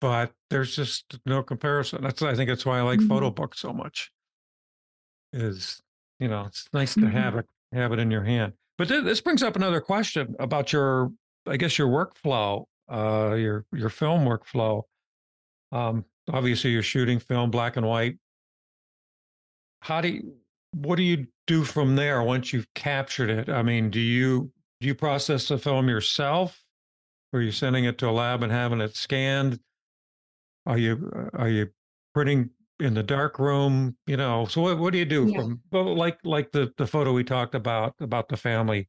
[0.00, 2.02] but there's just no comparison.
[2.02, 3.08] That's I think that's why I like mm-hmm.
[3.08, 4.10] photo books so much.
[5.32, 5.80] Is
[6.18, 7.16] you know, it's nice to mm-hmm.
[7.16, 8.52] have it have it in your hand.
[8.78, 11.12] But th- this brings up another question about your,
[11.46, 14.82] I guess, your workflow, uh, your your film workflow.
[15.72, 18.16] Um, obviously, you're shooting film, black and white.
[19.80, 20.34] How do you,
[20.72, 23.48] what do you do from there once you've captured it?
[23.48, 26.62] I mean, do you do you process the film yourself,
[27.32, 29.58] or are you sending it to a lab and having it scanned?
[30.66, 31.68] Are you are you
[32.14, 35.40] printing in the dark room you know so what, what do you do yeah.
[35.40, 38.88] from like like the the photo we talked about about the family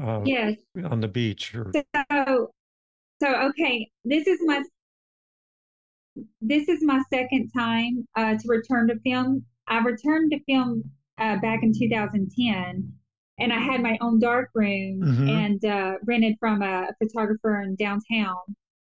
[0.00, 1.72] uh, yes on the beach or...
[2.10, 2.50] so
[3.22, 4.62] so okay this is my
[6.40, 10.82] this is my second time uh, to return to film i returned to film
[11.18, 12.92] uh, back in 2010
[13.38, 15.28] and i had my own dark room mm-hmm.
[15.28, 18.36] and uh, rented from a photographer in downtown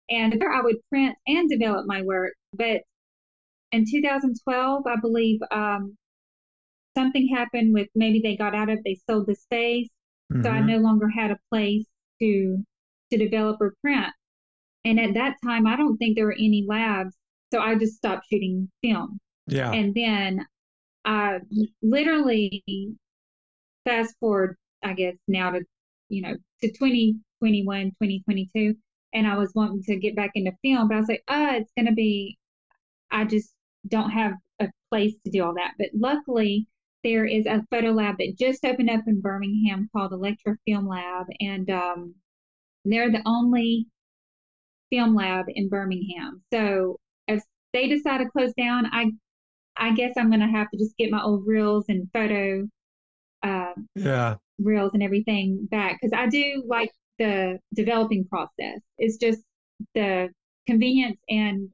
[0.10, 2.82] and there i would print and develop my work but
[3.74, 5.98] in 2012, I believe um,
[6.96, 9.90] something happened with maybe they got out of they sold the space,
[10.32, 10.44] mm-hmm.
[10.44, 10.68] so I mm-hmm.
[10.68, 11.86] no longer had a place
[12.22, 12.64] to
[13.12, 14.14] to develop or print.
[14.86, 17.16] And at that time, I don't think there were any labs,
[17.52, 19.20] so I just stopped shooting film.
[19.48, 19.72] Yeah.
[19.72, 20.46] And then
[21.06, 21.40] I
[21.82, 22.64] literally
[23.86, 25.62] fast forward, I guess now to
[26.10, 28.76] you know to 2021, 2022,
[29.14, 31.72] and I was wanting to get back into film, but I was like, oh, it's
[31.78, 32.38] gonna be
[33.12, 33.54] I just
[33.88, 35.74] don't have a place to do all that.
[35.78, 36.68] But luckily,
[37.04, 41.28] there is a photo lab that just opened up in Birmingham called Electra Film Lab,
[41.40, 42.16] and um,
[42.86, 43.88] they're the only
[44.92, 46.42] film lab in Birmingham.
[46.52, 49.12] So if they decide to close down, I
[49.78, 52.68] I guess I'm going to have to just get my old reels and photo
[53.44, 58.80] uh, yeah reels and everything back because I do like the developing process.
[58.98, 59.40] It's just
[59.96, 60.30] the
[60.68, 61.70] convenience and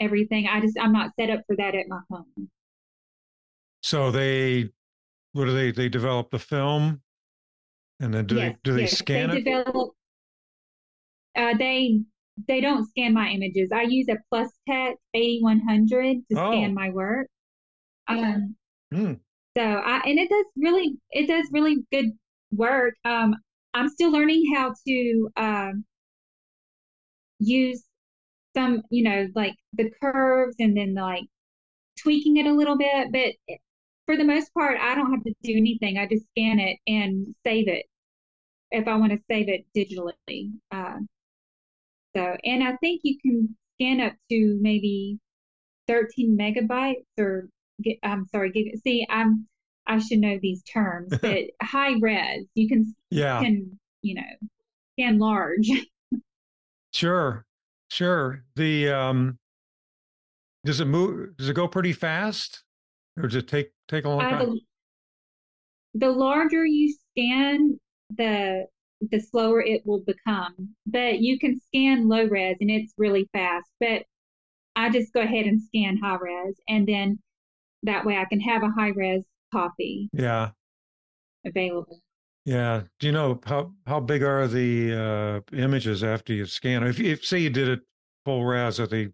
[0.00, 0.46] everything.
[0.46, 2.50] I just I'm not set up for that at my home.
[3.82, 4.70] So they
[5.32, 7.02] what do they they develop the film
[8.00, 9.44] and then do yes, they do they scan they it?
[9.44, 9.92] Develop,
[11.36, 12.00] uh, they
[12.48, 13.70] they don't scan my images.
[13.72, 16.50] I use a Plus Tech A100 to oh.
[16.50, 17.28] scan my work.
[18.08, 18.56] Um,
[18.92, 19.20] mm.
[19.56, 22.10] So I and it does really it does really good
[22.52, 22.94] work.
[23.04, 23.36] Um,
[23.74, 25.84] I'm still learning how to um,
[27.38, 27.82] use
[28.56, 31.24] some, you know, like the curves and then like
[32.00, 33.08] tweaking it a little bit.
[33.12, 33.58] But
[34.06, 35.98] for the most part, I don't have to do anything.
[35.98, 37.86] I just scan it and save it
[38.70, 40.52] if I want to save it digitally.
[40.70, 40.98] Uh,
[42.16, 45.18] so, and I think you can scan up to maybe
[45.88, 47.53] 13 megabytes or get,
[48.02, 49.46] I'm sorry, see, I'm,
[49.86, 53.40] I should know these terms, but high res, you can, yeah.
[53.40, 54.48] Can, you know,
[54.94, 55.70] scan large.
[56.94, 57.44] Sure.
[57.90, 58.44] Sure.
[58.54, 59.38] The um,
[60.64, 61.36] does it move?
[61.36, 62.62] Does it go pretty fast,
[63.16, 64.38] or does it take take a long time?
[64.46, 64.60] the,
[65.94, 67.78] the larger you scan,
[68.10, 68.66] the
[69.10, 70.74] the slower it will become.
[70.86, 73.68] But you can scan low res, and it's really fast.
[73.80, 74.04] But
[74.76, 77.18] I just go ahead and scan high res, and then
[77.84, 79.22] that way I can have a high res
[79.52, 80.10] copy.
[80.12, 80.50] Yeah.
[81.46, 82.00] Available.
[82.44, 82.82] Yeah.
[82.98, 86.82] Do you know how how big are the uh, images after you scan?
[86.82, 87.80] If you if, say you did it
[88.24, 89.08] full res, are they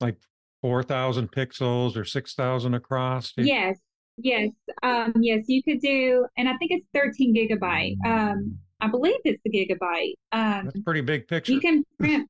[0.00, 0.16] like
[0.60, 3.32] four thousand pixels or six thousand across?
[3.36, 3.78] Yes.
[4.16, 4.50] Yes.
[4.82, 5.44] Um, yes.
[5.46, 7.96] You could do, and I think it's thirteen gigabyte.
[8.04, 10.14] Um, I believe it's the gigabyte.
[10.32, 11.52] Um, That's pretty big picture.
[11.52, 12.28] You can print.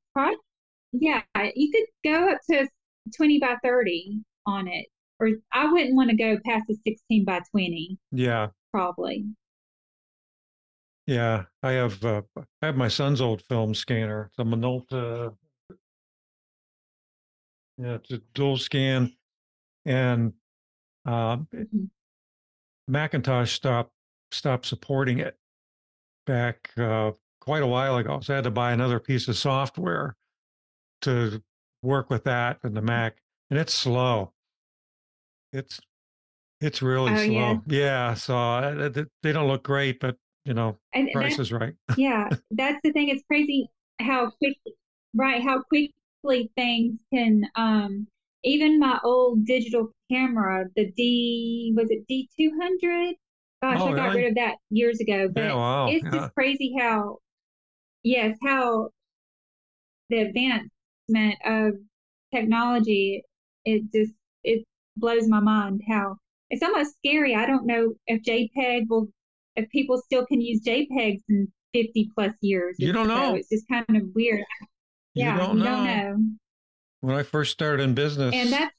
[0.92, 1.20] Yeah,
[1.54, 2.66] you could go up to
[3.16, 4.86] twenty by thirty on it.
[5.20, 7.98] Or I wouldn't want to go past a 16 by 20.
[8.12, 8.48] Yeah.
[8.72, 9.24] Probably.
[11.08, 12.20] Yeah, I have uh,
[12.60, 14.26] I have my son's old film scanner.
[14.30, 15.34] It's a Minolta.
[17.78, 19.14] Yeah, it's a dual scan,
[19.86, 20.34] and
[21.06, 21.84] uh, mm-hmm.
[22.88, 23.92] Macintosh stopped
[24.32, 25.38] stopped supporting it
[26.26, 28.20] back uh, quite a while ago.
[28.20, 30.14] So I had to buy another piece of software
[31.02, 31.42] to
[31.82, 33.16] work with that and the Mac,
[33.48, 34.34] and it's slow.
[35.52, 35.80] It's
[36.60, 37.28] it's really oh, slow.
[37.28, 37.58] Yeah.
[37.66, 41.74] yeah so uh, they don't look great, but you know, and, price is right.
[41.96, 43.08] yeah, that's the thing.
[43.08, 43.68] It's crazy
[44.00, 44.56] how quick,
[45.14, 45.42] right?
[45.42, 47.44] How quickly things can.
[47.54, 48.06] um
[48.44, 53.14] Even my old digital camera, the D was it D two hundred?
[53.62, 55.28] Gosh, oh, I got rid of that years ago.
[55.32, 55.88] But yeah, wow.
[55.88, 56.10] it's yeah.
[56.10, 57.18] just crazy how,
[58.04, 58.90] yes, how
[60.10, 61.74] the advancement of
[62.32, 63.22] technology.
[63.64, 64.12] It just
[64.44, 64.64] it
[64.98, 66.16] blows my mind how
[66.50, 67.34] it's almost scary.
[67.34, 69.08] I don't know if JPEG will
[69.56, 72.76] if people still can use JPEGs in 50 plus years.
[72.78, 73.32] You don't know.
[73.32, 74.44] So it's just kind of weird.
[75.14, 75.70] Yeah, you don't, you know.
[75.70, 76.16] don't know.
[77.00, 78.34] When I first started in business.
[78.34, 78.74] And that's.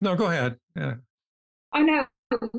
[0.00, 0.56] No, go ahead.
[0.76, 0.94] Yeah.
[1.74, 2.06] Oh, no.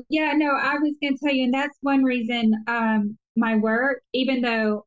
[0.08, 4.02] Yeah, no, I was going to tell you, and that's one reason um, my work,
[4.12, 4.84] even though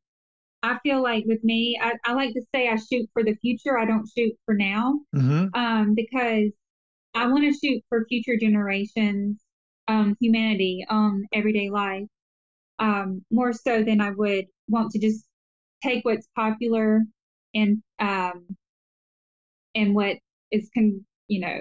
[0.62, 3.78] I feel like with me, I, I, like to say I shoot for the future.
[3.78, 5.48] I don't shoot for now mm-hmm.
[5.54, 6.52] um, because
[7.16, 9.40] I want to shoot for future generations
[9.88, 12.08] um, humanity on everyday life
[12.80, 15.26] um, more so than I would want to just
[15.84, 17.02] take what's popular
[17.54, 18.46] and um,
[19.76, 20.18] and what
[20.52, 21.60] is con you know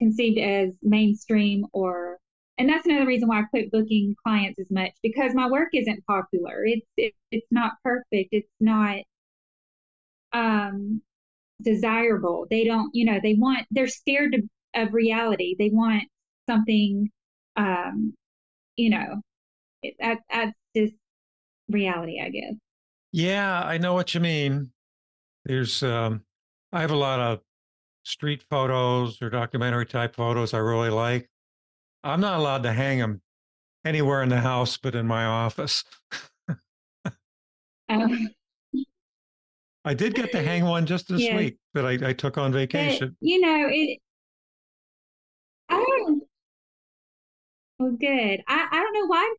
[0.00, 2.18] conceived as mainstream or
[2.58, 6.04] and that's another reason why I quit booking clients as much because my work isn't
[6.06, 6.64] popular.
[6.64, 8.28] It's it, it's not perfect.
[8.32, 8.98] It's not
[10.32, 11.02] um
[11.60, 12.46] desirable.
[12.50, 14.40] They don't, you know, they want they're scared of,
[14.74, 15.54] of reality.
[15.58, 16.04] They want
[16.48, 17.10] something,
[17.56, 18.14] um,
[18.76, 19.20] you know,
[19.82, 20.94] it, that, that's just
[21.68, 22.54] reality, I guess.
[23.12, 24.70] Yeah, I know what you mean.
[25.44, 26.22] There's, um,
[26.72, 27.40] I have a lot of
[28.04, 31.28] street photos or documentary type photos I really like.
[32.04, 33.20] I'm not allowed to hang them
[33.84, 35.84] anywhere in the house but in my office.
[37.88, 38.30] um,
[39.84, 41.36] I did get to hang one just this yes.
[41.36, 43.16] week that I, I, took on vacation.
[43.20, 43.98] But, you know, it.
[45.68, 46.22] I don't.
[47.78, 48.42] Well, good.
[48.46, 49.34] I, I don't know why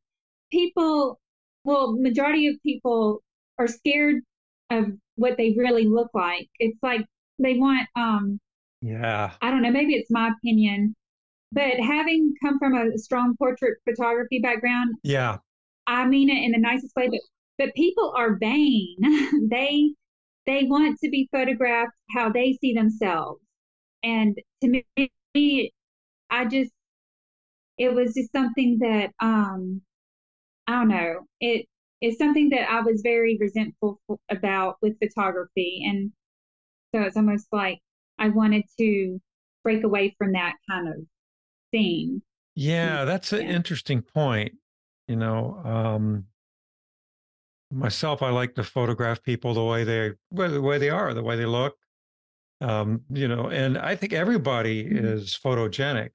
[0.51, 1.19] people,
[1.63, 3.21] well, majority of people
[3.57, 4.21] are scared
[4.69, 4.85] of
[5.15, 6.49] what they really look like.
[6.59, 7.05] It's like
[7.39, 8.39] they want, um,
[8.81, 10.95] yeah, I don't know, maybe it's my opinion,
[11.51, 15.37] but having come from a strong portrait photography background, yeah,
[15.87, 17.19] I mean it in the nicest way, but,
[17.57, 18.97] but people are vain.
[19.49, 19.93] they,
[20.45, 23.41] they want to be photographed how they see themselves.
[24.03, 24.83] And to
[25.35, 25.73] me,
[26.29, 26.71] I just
[27.77, 29.81] it was just something that um
[30.67, 31.21] I don't know.
[31.39, 31.65] It
[32.01, 36.11] is something that I was very resentful about with photography, and
[36.93, 37.79] so it's almost like
[38.19, 39.19] I wanted to
[39.63, 40.95] break away from that kind of
[41.71, 42.21] thing.
[42.55, 43.55] Yeah, that's an yeah.
[43.55, 44.53] interesting point.
[45.07, 46.25] You know, um,
[47.73, 51.35] myself, I like to photograph people the way they, the way they are, the way
[51.35, 51.75] they look.
[52.61, 55.05] Um, you know, and I think everybody mm-hmm.
[55.05, 56.11] is photogenic.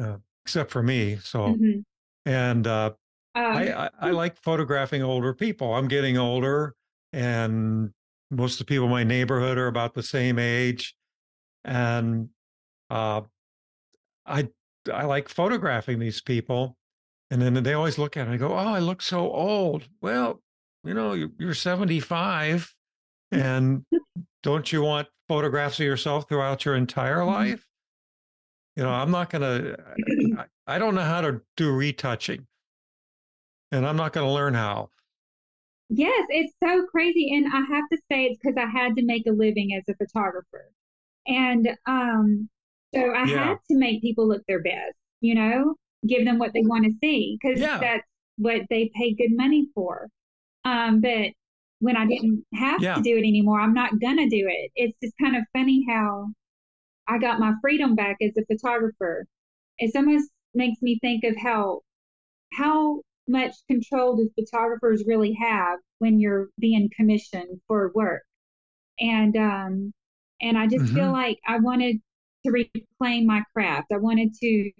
[0.00, 1.16] Uh, except for me.
[1.22, 1.80] So, mm-hmm.
[2.26, 2.92] and uh,
[3.34, 5.74] um, I, I, I like photographing older people.
[5.74, 6.74] I'm getting older,
[7.12, 7.90] and
[8.30, 10.94] most of the people in my neighborhood are about the same age,
[11.64, 12.28] and
[12.90, 13.22] uh,
[14.26, 14.48] I
[14.92, 16.76] I like photographing these people.
[17.30, 20.42] And then they always look at it and go, "Oh, I look so old." Well,
[20.84, 22.72] you know, you're 75,
[23.32, 23.84] and
[24.42, 27.30] don't you want photographs of yourself throughout your entire mm-hmm.
[27.30, 27.66] life?
[28.76, 32.46] You know, I'm not going to, I don't know how to do retouching,
[33.70, 34.90] and I'm not going to learn how.
[35.90, 37.34] Yes, it's so crazy.
[37.34, 39.96] And I have to say, it's because I had to make a living as a
[39.96, 40.72] photographer.
[41.26, 42.48] And um,
[42.94, 43.44] so I yeah.
[43.44, 45.74] had to make people look their best, you know,
[46.06, 47.78] give them what they want to see because yeah.
[47.78, 48.06] that's
[48.36, 50.08] what they pay good money for.
[50.64, 51.30] Um, but
[51.80, 52.94] when I didn't have yeah.
[52.94, 54.70] to do it anymore, I'm not to do it.
[54.74, 56.28] It's just kind of funny how
[57.06, 59.26] I got my freedom back as a photographer.
[59.78, 61.80] It almost makes me think of how
[62.52, 68.22] how much control do photographers really have when you're being commissioned for work.
[69.00, 69.92] And um
[70.40, 70.96] and I just mm-hmm.
[70.96, 72.00] feel like I wanted
[72.46, 73.88] to reclaim my craft.
[73.92, 74.70] I wanted to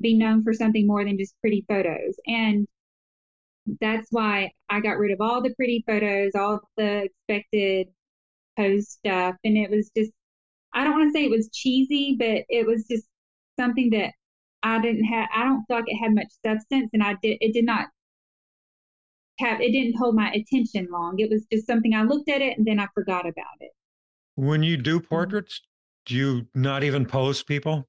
[0.00, 2.14] be known for something more than just pretty photos.
[2.26, 2.66] And
[3.80, 7.88] that's why I got rid of all the pretty photos, all the expected
[8.56, 9.36] post stuff.
[9.44, 10.12] And it was just
[10.72, 13.04] I don't want to say it was cheesy, but it was just
[13.58, 14.12] something that
[14.62, 15.28] I didn't have.
[15.34, 17.38] I don't feel like it had much substance, and I did.
[17.40, 17.88] It did not
[19.40, 19.60] have.
[19.60, 21.18] It didn't hold my attention long.
[21.18, 23.70] It was just something I looked at it and then I forgot about it.
[24.36, 25.08] When you do mm-hmm.
[25.08, 25.60] portraits,
[26.06, 27.88] do you not even pose people?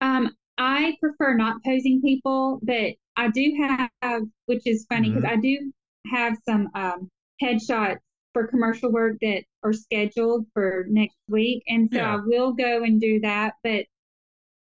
[0.00, 3.66] Um, I prefer not posing people, but I do
[4.02, 5.38] have, which is funny because mm-hmm.
[5.38, 5.72] I do
[6.12, 7.10] have some um,
[7.42, 8.00] headshots
[8.34, 12.14] for commercial work that are scheduled for next week, and so yeah.
[12.14, 13.54] I will go and do that.
[13.64, 13.86] But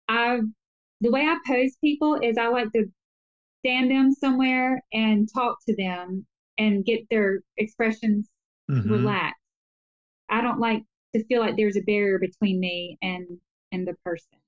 [0.07, 0.39] I,
[1.01, 2.85] the way I pose people is I like to
[3.59, 6.25] stand them somewhere and talk to them
[6.57, 8.27] and get their expressions
[8.71, 8.91] mm-hmm.
[8.91, 9.39] relaxed.
[10.29, 10.81] I don't like
[11.13, 13.27] to feel like there's a barrier between me and
[13.71, 14.39] and the person.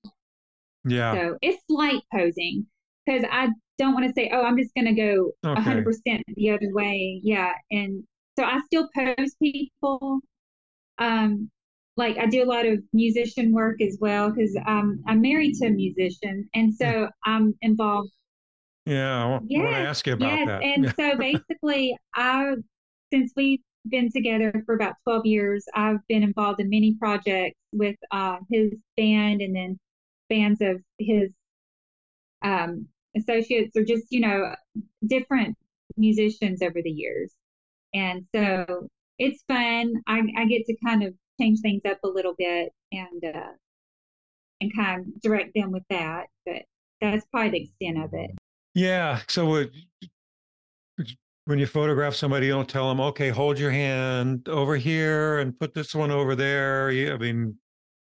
[0.85, 1.13] Yeah.
[1.13, 2.65] So it's light posing
[3.05, 5.61] because I don't want to say, oh, I'm just going to go okay.
[5.61, 7.19] 100% the other way.
[7.23, 7.53] Yeah.
[7.71, 8.03] And
[8.37, 10.19] so I still pose people.
[10.99, 11.49] Um,
[11.97, 15.67] like I do a lot of musician work as well because um, I'm married to
[15.67, 18.11] a musician, and so I'm involved.
[18.85, 20.47] Yeah, I want, yes, I want to ask you about yes.
[20.47, 20.63] that.
[20.63, 21.17] And so
[21.49, 22.53] basically, I
[23.11, 23.59] since we've
[23.89, 28.73] been together for about 12 years, I've been involved in many projects with uh, his
[28.95, 29.79] band and then
[30.29, 31.31] bands of his
[32.41, 34.53] um, associates or just you know
[35.05, 35.57] different
[35.95, 37.31] musicians over the years,
[37.93, 38.87] and so
[39.19, 40.01] it's fun.
[40.07, 43.53] I, I get to kind of change things up a little bit and uh,
[44.61, 46.27] and kind of direct them with that.
[46.45, 46.63] But
[47.01, 48.31] that's probably the extent of it.
[48.73, 49.21] Yeah.
[49.27, 49.65] So
[51.45, 55.57] when you photograph somebody, you don't tell them, okay, hold your hand over here and
[55.57, 56.89] put this one over there.
[56.89, 57.55] I mean,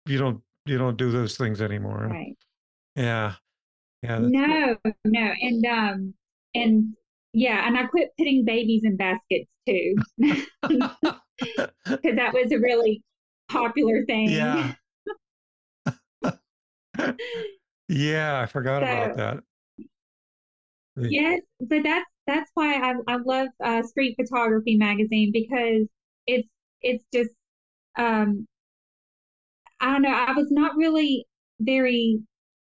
[0.05, 2.07] you don't you don't do those things anymore.
[2.09, 2.37] Right.
[2.95, 3.33] Yeah.
[4.03, 4.19] Yeah.
[4.19, 5.33] No, no.
[5.41, 6.13] And um
[6.55, 6.93] and
[7.33, 9.95] yeah, and I quit putting babies in baskets too.
[11.85, 13.01] Because that was a really
[13.49, 14.29] popular thing.
[14.29, 14.73] Yeah.
[17.87, 19.43] yeah, I forgot so, about that.
[20.97, 25.87] Yes, but that's that's why I, I love uh, Street Photography magazine because
[26.27, 26.47] it's
[26.81, 27.31] it's just
[27.97, 28.45] um
[29.79, 31.25] I don't know I was not really
[31.59, 32.19] very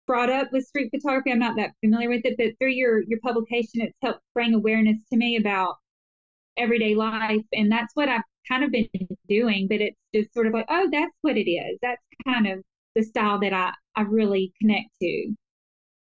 [0.07, 3.21] brought up with street photography I'm not that familiar with it but through your your
[3.21, 5.77] publication it's helped bring awareness to me about
[6.57, 8.89] everyday life and that's what I've kind of been
[9.29, 11.79] doing but it's just sort of like oh that's what it is.
[11.83, 12.61] That's kind of
[12.95, 15.35] the style that I I really connect to.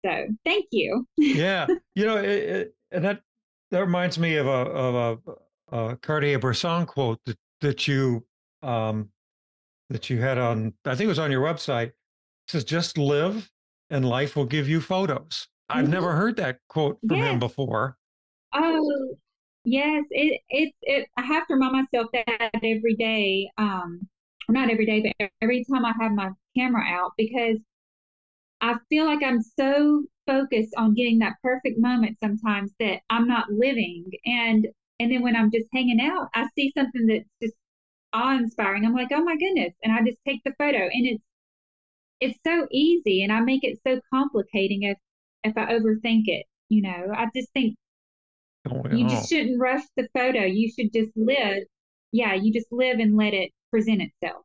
[0.05, 1.05] So thank you.
[1.17, 3.21] Yeah you know it, it, and that
[3.71, 5.19] that reminds me of a of
[5.71, 8.23] a, a Cartier-Bresson quote that that you
[8.61, 9.09] um,
[9.89, 10.73] that you had on.
[10.86, 11.88] I think it was on your website.
[11.88, 11.93] It
[12.49, 13.51] says, "Just live,
[13.89, 15.79] and life will give you photos." Mm-hmm.
[15.79, 17.31] I've never heard that quote from yes.
[17.31, 17.97] him before.
[18.53, 19.15] Oh,
[19.63, 20.03] yes.
[20.11, 21.07] It it it.
[21.17, 23.49] I have to remind myself that every day.
[23.57, 24.07] Um,
[24.49, 27.57] not every day, but every time I have my camera out because
[28.61, 33.51] I feel like I'm so focused on getting that perfect moment sometimes that I'm not
[33.51, 34.05] living.
[34.25, 34.67] And
[34.99, 37.55] and then when I'm just hanging out, I see something that's just
[38.14, 38.86] awe inspiring.
[38.86, 39.74] I'm like, oh my goodness.
[39.84, 40.78] And I just take the photo.
[40.78, 41.24] And it's
[42.20, 44.97] it's so easy and I make it so complicating if
[45.43, 46.45] if I overthink it.
[46.70, 47.76] You know, I just think
[48.70, 50.45] oh, you just shouldn't rush the photo.
[50.45, 51.64] You should just live.
[52.11, 54.43] Yeah, you just live and let it present itself.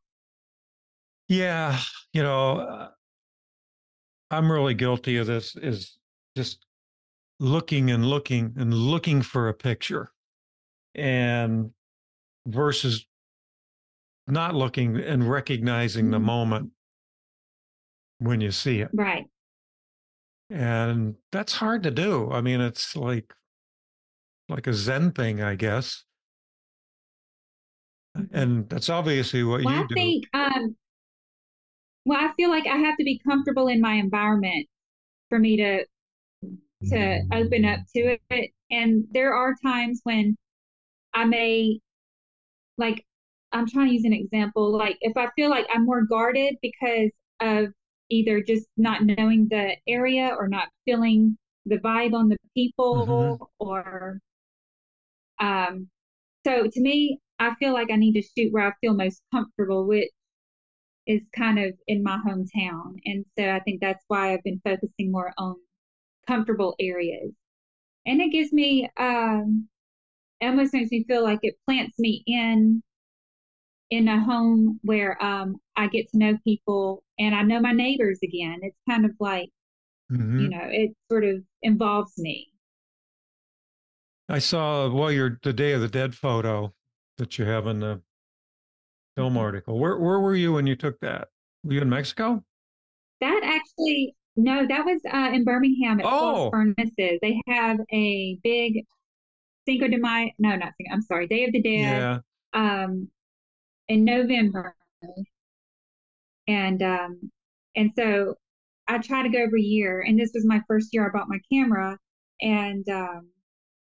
[1.29, 1.79] Yeah,
[2.15, 2.89] you know, uh,
[4.31, 5.99] I'm really guilty of this is
[6.37, 6.65] just
[7.41, 10.11] looking and looking and looking for a picture
[10.95, 11.71] and
[12.47, 13.07] versus
[14.29, 16.13] not looking and recognizing mm-hmm.
[16.13, 16.71] the moment
[18.19, 18.91] when you see it.
[18.93, 19.27] Right.
[20.51, 22.31] And that's hard to do.
[22.31, 23.33] I mean, it's like
[24.49, 26.05] like a Zen thing, I guess.
[28.17, 28.37] Mm-hmm.
[28.37, 29.95] And that's obviously what well, you I do.
[29.95, 30.77] think um,
[32.09, 34.67] well i feel like i have to be comfortable in my environment
[35.29, 35.85] for me to
[36.89, 40.37] to open up to it and there are times when
[41.13, 41.79] i may
[42.79, 43.05] like
[43.53, 47.11] i'm trying to use an example like if i feel like i'm more guarded because
[47.41, 47.69] of
[48.11, 51.37] either just not knowing the area or not feeling
[51.67, 53.45] the vibe on the people mm-hmm.
[53.59, 54.19] or
[55.41, 55.89] um
[56.47, 59.87] so to me i feel like i need to shoot where i feel most comfortable
[59.87, 60.09] which
[61.09, 62.97] is kind of in my hometown.
[63.07, 65.57] And so I think that's why I've been focusing more on
[66.27, 67.33] comfortable areas.
[68.07, 69.69] And it gives me, um,
[70.41, 72.83] it almost makes me feel like it plants me in
[73.91, 78.19] in a home where um, I get to know people and I know my neighbors
[78.23, 78.59] again.
[78.63, 79.51] It's kind of like,
[80.13, 80.41] mm-hmm.
[80.41, 82.49] you know, it sort of involves me.
[84.29, 86.75] I saw well your the Day of the Dead photo
[87.17, 88.03] that you have in the
[89.17, 89.79] film article.
[89.79, 91.29] Where where were you when you took that?
[91.65, 92.45] Were you in Mexico?
[93.21, 96.51] That actually no, that was uh, in Birmingham at oh.
[96.51, 97.19] Furnaces.
[97.23, 98.85] They have a big
[99.67, 100.31] Cinco de Mayo.
[100.39, 100.93] No, not Cinco.
[100.93, 101.81] I'm sorry, Day of the Dead.
[101.81, 102.19] Yeah.
[102.53, 103.09] Um,
[103.89, 104.75] in November,
[106.47, 107.31] and um,
[107.77, 108.35] and so
[108.87, 110.03] I try to go every year.
[110.07, 111.99] And this was my first year I bought my camera,
[112.41, 113.29] and um,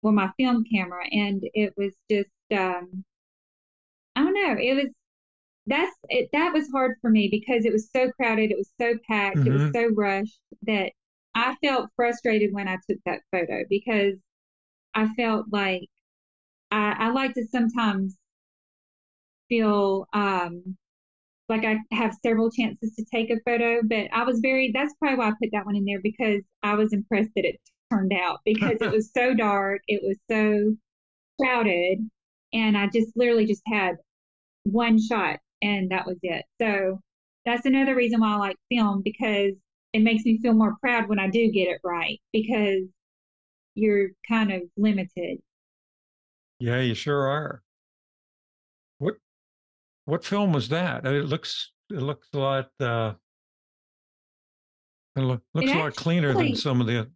[0.02, 3.04] well, my film camera, and it was just um,
[4.16, 4.56] I don't know.
[4.60, 4.92] It was
[5.68, 8.94] that's it, that was hard for me because it was so crowded, it was so
[9.10, 9.48] packed, mm-hmm.
[9.48, 9.72] it was mm-hmm.
[9.74, 10.92] so rushed that
[11.34, 14.16] I felt frustrated when I took that photo because
[14.94, 15.88] I felt like
[16.72, 18.16] I, I like to sometimes
[19.50, 20.78] feel um,
[21.50, 25.18] like I have several chances to take a photo, but I was very, that's probably
[25.18, 27.60] why I put that one in there because I was impressed that it
[27.92, 30.76] turned out because it was so dark, it was so
[31.42, 32.00] crowded,
[32.54, 33.98] and I just literally just had
[34.64, 36.46] one shot and that was it.
[36.62, 37.00] So
[37.46, 39.54] that's another reason why I like film because
[39.94, 42.84] it makes me feel more proud when I do get it right because
[43.76, 45.40] you're kind of limited.
[46.60, 47.62] Yeah, you sure are.
[50.06, 51.06] What film was that?
[51.06, 53.14] It looks it looks a lot uh
[55.16, 57.10] it looks it a lot cleaner than some of the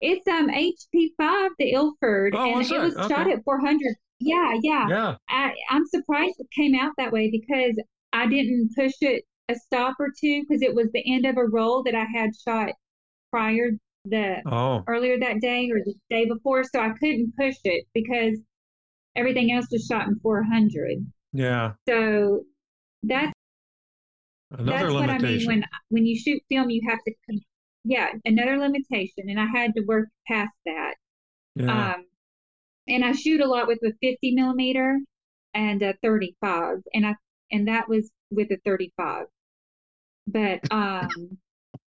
[0.00, 3.08] it's um HP five, the Ilford, oh, and it was okay.
[3.08, 3.94] shot at 400
[4.24, 4.88] yeah, yeah.
[4.88, 5.14] Yeah.
[5.28, 7.74] I, I'm surprised it came out that way because
[8.12, 11.46] I didn't push it a stop or two because it was the end of a
[11.46, 12.70] roll that I had shot
[13.30, 13.70] prior
[14.04, 14.82] the oh.
[14.86, 18.38] earlier that day or the day before, so I couldn't push it because
[19.16, 21.06] everything else was shot in 400.
[21.32, 21.72] Yeah.
[21.88, 22.44] So
[23.02, 23.32] that's
[24.50, 25.06] another that's limitation.
[25.06, 27.40] what I mean when when you shoot film, you have to
[27.84, 30.94] yeah another limitation, and I had to work past that.
[31.54, 31.94] Yeah.
[31.94, 32.04] Um,
[32.88, 34.98] and I shoot a lot with a 50 millimeter
[35.54, 37.14] and a 35, and I
[37.50, 39.26] and that was with a 35.
[40.26, 41.38] But um,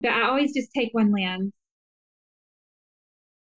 [0.00, 1.52] but I always just take one lens.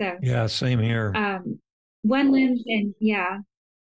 [0.02, 1.14] So yeah, same here.
[1.16, 1.60] Um,
[2.04, 3.40] one lens and yeah,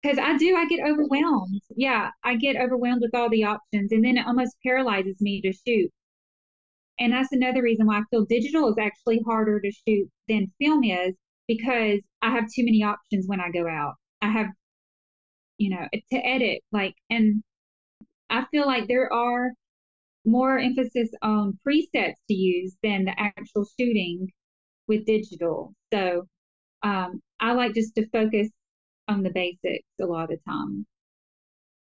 [0.04, 1.62] because I do I get overwhelmed.
[1.76, 5.52] Yeah, I get overwhelmed with all the options, and then it almost paralyzes me to
[5.52, 5.90] shoot.
[7.00, 10.84] And that's another reason why I feel digital is actually harder to shoot than film
[10.84, 11.14] is
[11.48, 13.94] because I have too many options when I go out.
[14.22, 14.48] I have,
[15.58, 17.42] you know, to edit, like, and
[18.30, 19.52] I feel like there are
[20.26, 24.28] more emphasis on presets to use than the actual shooting
[24.86, 25.74] with digital.
[25.92, 26.26] So
[26.82, 28.50] um, I like just to focus
[29.08, 30.86] on the basics a lot of the time.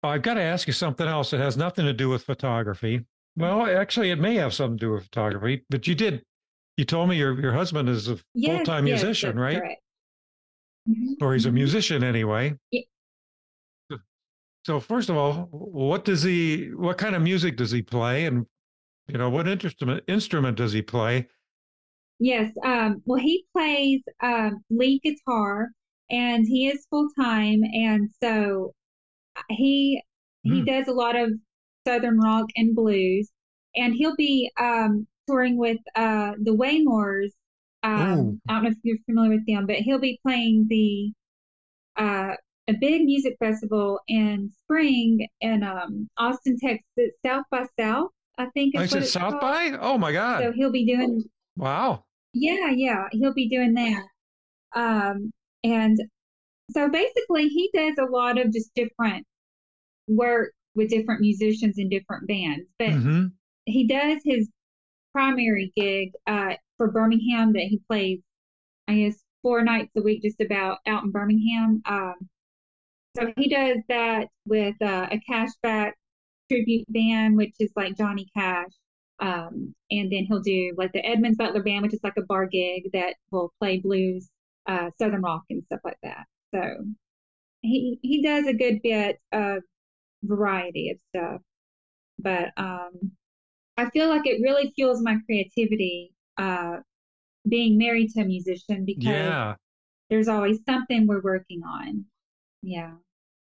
[0.03, 3.05] I've got to ask you something else that has nothing to do with photography.
[3.35, 6.23] Well, actually, it may have something to do with photography, but you did
[6.77, 9.61] you told me your your husband is a yes, full time yes, musician, right?
[10.89, 11.23] Mm-hmm.
[11.23, 11.55] Or he's a mm-hmm.
[11.55, 12.55] musician anyway.
[12.71, 12.81] Yeah.
[14.63, 16.69] So first of all, what does he?
[16.75, 18.45] What kind of music does he play, and
[19.07, 21.27] you know what instrument instrument does he play?
[22.19, 22.51] Yes.
[22.63, 25.69] Um, well, he plays um, lead guitar,
[26.11, 28.73] and he is full time, and so
[29.37, 30.03] uh, he
[30.43, 30.65] he mm.
[30.65, 31.31] does a lot of
[31.87, 33.29] southern rock and blues,
[33.75, 37.31] and he'll be um, touring with uh, the Waymores.
[37.83, 41.11] Um, I don't know if you're familiar with them, but he'll be playing the
[41.95, 42.35] uh,
[42.67, 48.09] a big music festival in spring in um, Austin, Texas, South by South.
[48.37, 49.41] I think is, it South called.
[49.41, 49.77] by.
[49.79, 50.43] Oh my God!
[50.43, 51.23] So he'll be doing.
[51.57, 52.03] Wow.
[52.33, 54.03] Yeah, yeah, he'll be doing that.
[54.73, 55.31] Um,
[55.63, 55.97] and
[56.71, 59.25] so basically, he does a lot of just different
[60.07, 63.25] work with different musicians in different bands, but mm-hmm.
[63.65, 64.49] he does his
[65.13, 68.19] primary gig uh, for Birmingham that he plays,
[68.87, 71.81] I guess, four nights a week, just about out in Birmingham.
[71.85, 72.15] Um,
[73.17, 75.91] so he does that with uh, a cashback
[76.49, 78.71] tribute band, which is like Johnny Cash.
[79.19, 82.47] Um, and then he'll do like the Edmonds Butler Band, which is like a bar
[82.47, 84.29] gig that will play blues,
[84.67, 86.25] uh, southern rock, and stuff like that.
[86.53, 86.61] So
[87.61, 89.63] he he does a good bit of
[90.23, 91.41] variety of stuff.
[92.19, 93.11] But um,
[93.77, 96.77] I feel like it really fuels my creativity uh,
[97.47, 99.55] being married to a musician because yeah.
[100.09, 102.05] there's always something we're working on.
[102.61, 102.91] Yeah.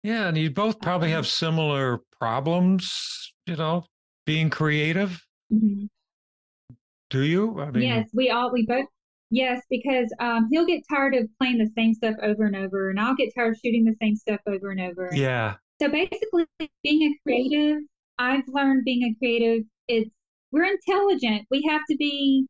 [0.03, 3.85] Yeah, and you both probably um, have similar problems, you know,
[4.25, 5.19] being creative.
[5.51, 5.85] Mm-hmm.
[7.09, 7.59] Do you?
[7.59, 8.85] I mean, yes, we all we both
[9.29, 12.99] yes because um, he'll get tired of playing the same stuff over and over, and
[12.99, 15.09] I'll get tired of shooting the same stuff over and over.
[15.13, 15.55] Yeah.
[15.81, 16.45] So basically,
[16.83, 17.81] being a creative,
[18.19, 19.65] I've learned being a creative.
[19.87, 20.09] It's
[20.51, 21.47] we're intelligent.
[21.51, 22.47] We have to be,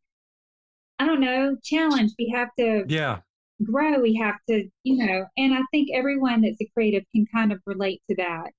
[0.99, 2.15] I don't know, challenged.
[2.19, 3.19] We have to yeah
[3.63, 3.99] grow.
[4.01, 7.61] We have to, you know, and I think everyone that's a creative can kind of
[7.65, 8.51] relate to that.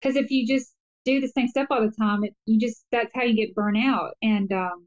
[0.00, 0.72] because if you just
[1.04, 3.78] do the same stuff all the time, it, you just that's how you get burnt
[3.78, 4.12] out.
[4.22, 4.86] And um,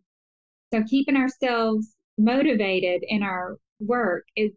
[0.73, 4.51] so keeping ourselves motivated in our work is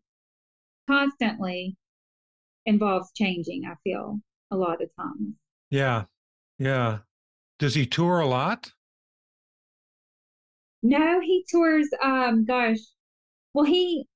[0.88, 1.76] constantly
[2.66, 3.64] involves changing.
[3.66, 5.34] I feel a lot of times.
[5.70, 6.04] Yeah,
[6.58, 6.98] yeah.
[7.58, 8.72] Does he tour a lot?
[10.82, 11.88] No, he tours.
[12.02, 12.78] Um, gosh,
[13.54, 14.06] well, he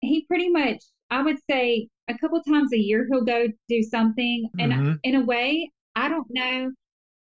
[0.00, 0.84] he pretty much.
[1.10, 4.92] I would say a couple times a year he'll go do something, and mm-hmm.
[5.04, 6.70] in a way, I don't know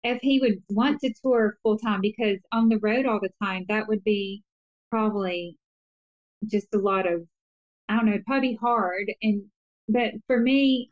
[0.04, 3.64] if he would want to tour full time because on the road all the time
[3.68, 4.42] that would be
[4.90, 5.56] probably
[6.46, 7.22] just a lot of
[7.88, 9.10] I don't know, probably hard.
[9.22, 9.44] And
[9.88, 10.90] but for me,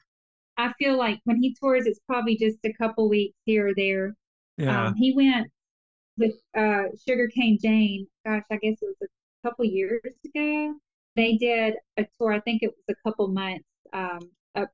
[0.57, 4.15] I feel like when he tours, it's probably just a couple weeks here or there.
[4.57, 4.87] Yeah.
[4.87, 5.49] Um, he went
[6.17, 8.07] with uh, Sugarcane Jane.
[8.25, 10.75] Gosh, I guess it was a couple years ago.
[11.15, 12.33] They did a tour.
[12.33, 14.71] I think it was a couple months um, up,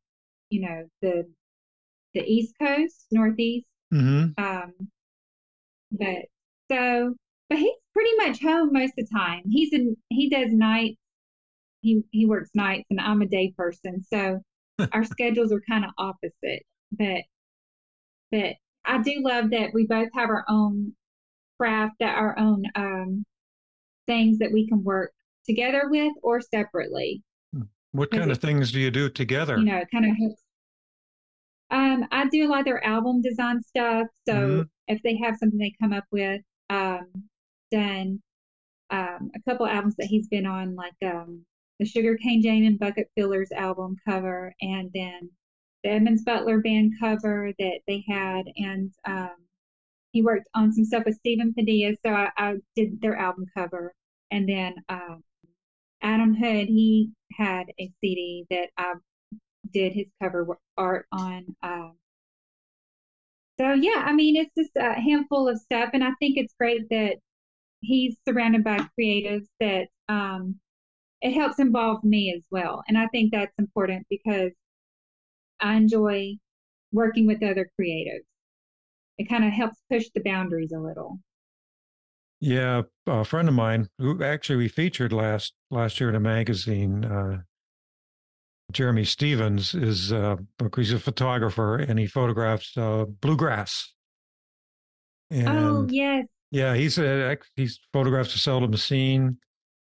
[0.50, 1.26] you know, the
[2.14, 3.66] the East Coast, Northeast.
[3.92, 4.42] Mm-hmm.
[4.42, 4.72] Um,
[5.90, 6.26] but
[6.70, 7.14] so,
[7.52, 9.42] but he's pretty much home most of the time.
[9.50, 9.94] He's in.
[10.08, 10.96] He does night
[11.82, 14.02] He he works nights, and I'm a day person.
[14.02, 14.40] So
[14.92, 16.62] our schedules are kind of opposite.
[16.92, 17.22] But
[18.30, 18.54] but
[18.86, 20.94] I do love that we both have our own
[21.60, 23.24] craft, that our own um,
[24.06, 25.12] things that we can work
[25.46, 27.22] together with or separately.
[27.54, 27.64] Hmm.
[27.90, 29.58] What kind of things do you do together?
[29.58, 30.16] You know, kind of
[31.70, 34.06] Um, I do a lot of their album design stuff.
[34.26, 34.62] So mm-hmm.
[34.88, 36.40] if they have something they come up with,
[36.70, 37.28] um,
[37.72, 38.20] done
[38.90, 41.44] um, a couple albums that he's been on, like um,
[41.78, 45.30] the Sugarcane Jane and Bucket Fillers album cover, and then
[45.82, 49.36] the Edmonds Butler band cover that they had, and um,
[50.12, 53.94] he worked on some stuff with Stephen Padilla, so I, I did their album cover,
[54.30, 55.24] and then um,
[56.02, 58.94] Adam Hood, he had a CD that I
[59.72, 60.46] did his cover
[60.76, 61.46] art on.
[61.62, 61.94] Um,
[63.58, 66.88] so yeah, I mean, it's just a handful of stuff, and I think it's great
[66.90, 67.16] that
[67.82, 70.56] he's surrounded by creatives that um,
[71.20, 72.82] it helps involve me as well.
[72.88, 74.52] And I think that's important because
[75.60, 76.36] I enjoy
[76.92, 78.24] working with other creatives.
[79.18, 81.18] It kind of helps push the boundaries a little.
[82.40, 87.04] Yeah, a friend of mine who actually we featured last last year in a magazine,
[87.04, 87.42] uh,
[88.72, 90.36] Jeremy Stevens, is uh,
[90.74, 93.92] he's a photographer and he photographs uh, bluegrass.
[95.30, 99.38] Oh, and oh yes, yeah, he's a he's photographs the seldom seen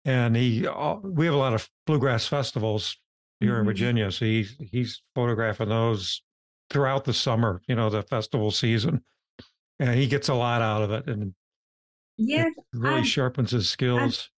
[0.07, 0.65] and he
[1.03, 2.97] we have a lot of bluegrass festivals
[3.39, 3.59] here mm-hmm.
[3.59, 6.23] in Virginia, so he's he's photographing those
[6.69, 9.01] throughout the summer, you know, the festival season,
[9.79, 11.33] and he gets a lot out of it, and
[12.17, 14.29] yes, really I, sharpens his skills.
[14.29, 14.33] I,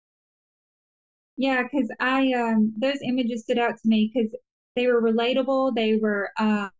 [1.36, 4.30] yeah, because I um those images stood out to me because
[4.74, 5.74] they were relatable.
[5.76, 6.70] They were uh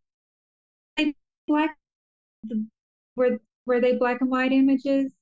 [1.47, 1.77] black.
[3.15, 3.37] Were
[3.67, 5.13] were they black and white images?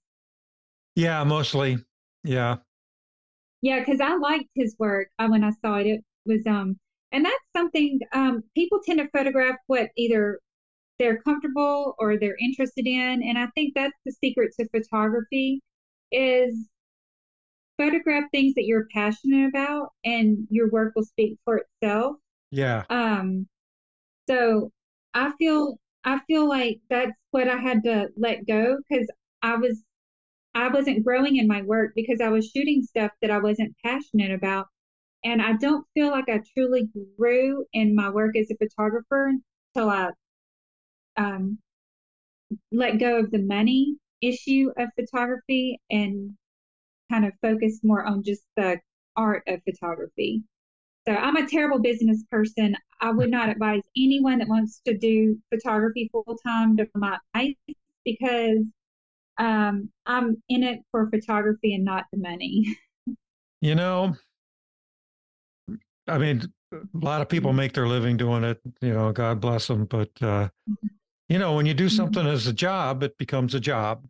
[0.98, 1.78] Yeah, mostly.
[2.24, 2.58] Yeah.
[3.62, 5.86] Yeah, because I liked his work uh, when I saw it.
[5.86, 6.76] It was um,
[7.12, 10.40] and that's something um, people tend to photograph what either
[10.98, 15.62] they're comfortable or they're interested in, and I think that's the secret to photography
[16.12, 16.68] is
[17.78, 22.16] photograph things that you're passionate about, and your work will speak for itself.
[22.50, 22.86] Yeah.
[22.90, 23.48] Um.
[24.28, 24.72] So
[25.14, 29.08] I feel I feel like that's what I had to let go because
[29.44, 29.84] I was
[30.58, 34.32] I wasn't growing in my work because I was shooting stuff that I wasn't passionate
[34.32, 34.68] about.
[35.24, 39.34] And I don't feel like I truly grew in my work as a photographer
[39.76, 40.10] until I
[41.16, 41.60] um,
[42.72, 46.36] let go of the money issue of photography and
[47.12, 48.80] kind of focused more on just the
[49.16, 50.42] art of photography.
[51.08, 52.76] So I'm a terrible business person.
[53.00, 57.56] I would not advise anyone that wants to do photography full time to life
[58.04, 58.66] because
[59.38, 62.66] um, I'm in it for photography and not the money.
[63.60, 64.16] You know,
[66.08, 68.60] I mean, a lot of people make their living doing it.
[68.82, 69.86] You know, God bless them.
[69.86, 70.88] But uh, mm-hmm.
[71.30, 71.96] you know, when you do mm-hmm.
[71.96, 72.34] something mm-hmm.
[72.34, 74.06] as a job, it becomes a job,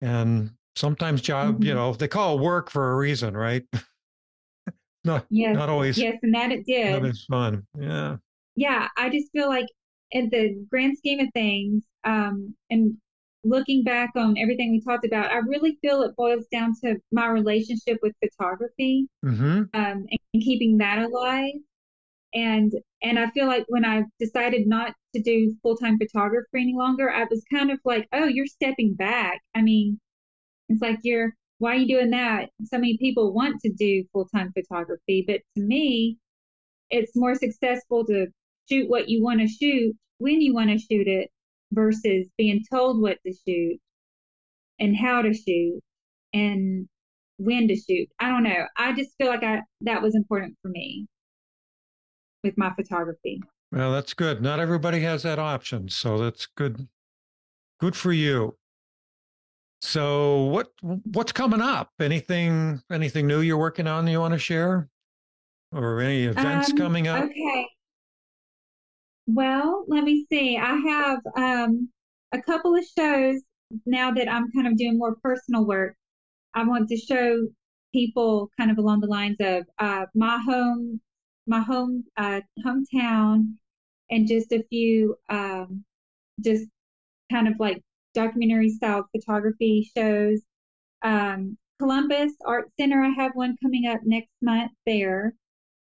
[0.00, 1.64] and sometimes job, mm-hmm.
[1.64, 3.64] you know, they call it work for a reason, right?
[5.04, 5.54] not yes.
[5.54, 5.98] not always.
[5.98, 7.02] Yes, and that it did.
[7.02, 7.66] That is fun.
[7.78, 8.16] Yeah.
[8.54, 9.66] Yeah, I just feel like
[10.10, 12.96] in the grand scheme of things, um, and
[13.44, 17.26] looking back on everything we talked about, I really feel it boils down to my
[17.26, 19.62] relationship with photography mm-hmm.
[19.74, 21.54] um, and keeping that alive.
[22.34, 22.72] And
[23.02, 27.10] and I feel like when I decided not to do full time photography any longer,
[27.10, 29.40] I was kind of like, oh, you're stepping back.
[29.54, 30.00] I mean,
[30.68, 32.48] it's like you're why are you doing that?
[32.64, 36.18] So many people want to do full time photography, but to me,
[36.90, 38.26] it's more successful to
[38.68, 41.30] shoot what you want to shoot when you want to shoot it
[41.72, 43.78] versus being told what to shoot
[44.78, 45.80] and how to shoot
[46.32, 46.88] and
[47.38, 48.08] when to shoot.
[48.20, 48.66] I don't know.
[48.76, 51.06] I just feel like I that was important for me
[52.44, 53.40] with my photography.
[53.70, 54.42] Well, that's good.
[54.42, 56.88] Not everybody has that option, so that's good.
[57.80, 58.56] Good for you.
[59.80, 61.90] So, what what's coming up?
[61.98, 64.88] Anything anything new you're working on you want to share,
[65.72, 67.24] or any events Um, coming up?
[67.24, 67.66] Okay.
[69.26, 70.56] Well, let me see.
[70.56, 71.88] I have um,
[72.32, 73.40] a couple of shows
[73.86, 75.96] now that I'm kind of doing more personal work.
[76.54, 77.48] I want to show
[77.94, 81.00] people kind of along the lines of uh, my home,
[81.46, 83.54] my home, uh, hometown,
[84.10, 85.84] and just a few, um,
[86.40, 86.66] just
[87.30, 87.82] kind of like
[88.14, 90.40] documentary style photography shows.
[91.02, 95.34] Um, Columbus Art Center, I have one coming up next month there.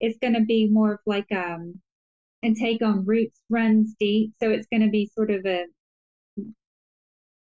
[0.01, 1.81] It's going to be more of like um,
[2.43, 4.33] and take on roots runs deep.
[4.41, 5.65] So it's going to be sort of a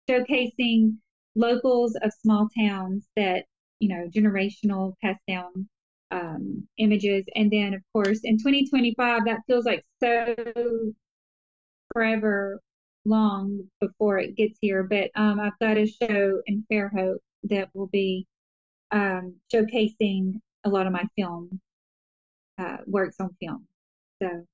[0.08, 0.96] showcasing
[1.34, 3.44] locals of small towns that
[3.80, 5.68] you know generational passed down
[6.10, 10.34] um, images, and then of course in 2025 that feels like so
[11.92, 12.60] forever
[13.04, 14.82] long before it gets here.
[14.82, 18.26] But um, I've got a show in Fairhope that will be
[18.90, 21.60] um, showcasing a lot of my film
[22.58, 23.66] uh, works on film.
[24.22, 24.46] So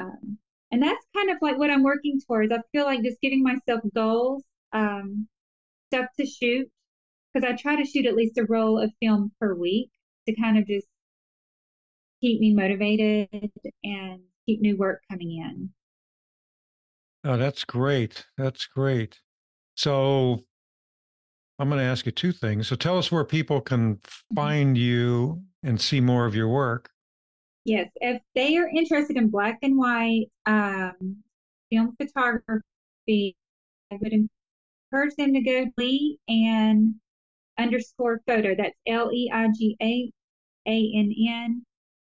[0.00, 0.38] um,
[0.72, 2.52] and that's kind of like what I'm working towards.
[2.52, 5.28] I feel like just giving myself goals, um,
[5.92, 6.68] stuff to shoot,
[7.34, 9.90] because I try to shoot at least a roll of film per week
[10.28, 10.86] to kind of just
[12.20, 13.28] keep me motivated
[13.84, 15.70] and keep new work coming in.
[17.24, 18.26] Oh, that's great.
[18.36, 19.20] That's great.
[19.76, 20.44] So,
[21.58, 22.68] I'm going to ask you two things.
[22.68, 24.00] So, tell us where people can
[24.32, 24.34] Mm-hmm.
[24.34, 26.90] find you and see more of your work.
[27.64, 31.22] Yes, if they are interested in black and white um,
[31.70, 33.36] film photography,
[33.92, 36.94] I would encourage them to go Lee and
[37.58, 38.54] underscore photo.
[38.54, 40.10] That's L E I G A
[40.66, 41.62] A N N,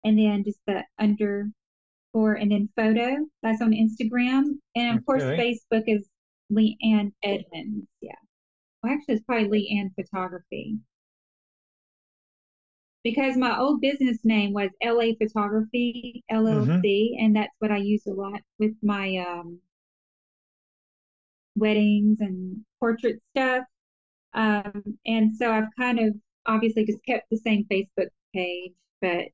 [0.05, 3.17] and then just the underscore and then photo.
[3.41, 4.43] That's on Instagram,
[4.75, 6.07] and of course Facebook is
[6.49, 7.87] Lee Ann Edmonds.
[7.99, 8.15] Yeah,
[8.81, 10.77] well, actually, it's probably Lee Ann Photography
[13.03, 18.11] because my old business name was LA Photography LLC, and that's what I use a
[18.13, 19.59] lot with my um,
[21.55, 23.63] weddings and portrait stuff.
[24.33, 29.25] Um, and so I've kind of obviously just kept the same Facebook page, but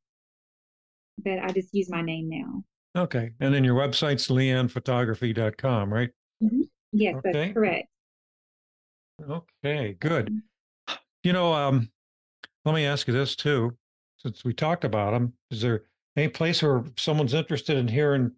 [1.24, 2.63] but I just use my name now.
[2.95, 3.32] Okay.
[3.39, 6.09] And then your website's leannephotography.com, right?
[6.91, 7.32] Yes, Okay.
[7.34, 7.88] that's correct.
[9.30, 10.41] Okay, good.
[11.24, 11.91] You know, um,
[12.70, 13.76] let me ask you this too,
[14.17, 15.34] since we talked about him.
[15.51, 15.84] Is there
[16.15, 18.32] any place where someone's interested in hearing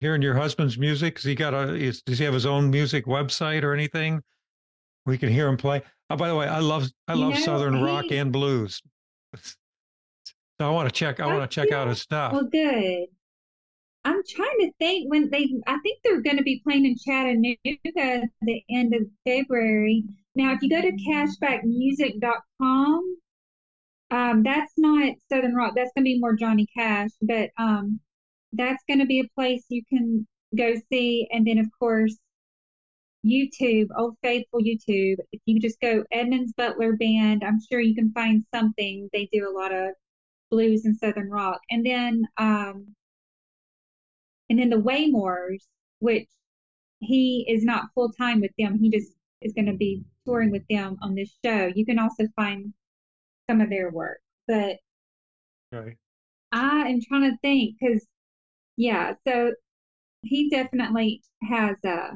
[0.00, 1.18] hearing your husband's music?
[1.18, 1.74] Has he got a?
[1.74, 4.22] Is, does he have his own music website or anything?
[5.04, 5.82] We can hear him play.
[6.10, 8.80] Oh, by the way, I love I You love know, Southern rock and blues.
[9.36, 9.52] So
[10.60, 11.20] I want to check.
[11.20, 12.32] I Oh, want to check out his stuff.
[12.32, 13.06] Well, good.
[14.04, 17.58] I'm trying to think when they, I think they're going to be playing in Chattanooga
[17.98, 20.04] at the end of February.
[20.36, 23.16] Now, if you go to cashbackmusic.com,
[24.10, 25.74] um, that's not Southern Rock.
[25.76, 28.00] That's going to be more Johnny Cash, but um,
[28.52, 30.26] that's going to be a place you can
[30.56, 31.28] go see.
[31.32, 32.16] And then, of course,
[33.24, 35.16] YouTube, Old Faithful YouTube.
[35.32, 39.08] If you just go Edmonds Butler Band, I'm sure you can find something.
[39.12, 39.90] They do a lot of
[40.50, 42.86] blues and southern rock and then um
[44.48, 45.66] and then the waymores
[45.98, 46.28] which
[47.00, 50.66] he is not full time with them he just is going to be touring with
[50.70, 52.72] them on this show you can also find
[53.48, 54.18] some of their work
[54.48, 54.76] but
[55.72, 55.96] Okay.
[56.52, 58.06] i am trying to think because
[58.76, 59.52] yeah so
[60.22, 62.10] he definitely has a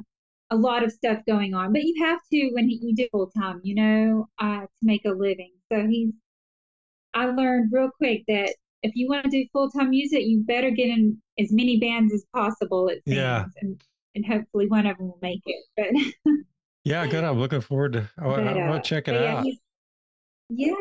[0.50, 3.30] a lot of stuff going on but you have to when he, you do full
[3.30, 6.12] time you know uh to make a living so he's
[7.14, 10.70] I learned real quick that if you want to do full time music, you better
[10.70, 12.88] get in as many bands as possible.
[12.88, 13.44] It seems, Yeah.
[13.60, 13.80] and
[14.14, 15.64] and hopefully one of them will make it.
[15.76, 16.34] But
[16.84, 17.24] Yeah, good.
[17.24, 18.08] I'm looking forward to.
[18.18, 19.44] I, but, uh, to check it yeah, out.
[20.48, 20.74] yeah.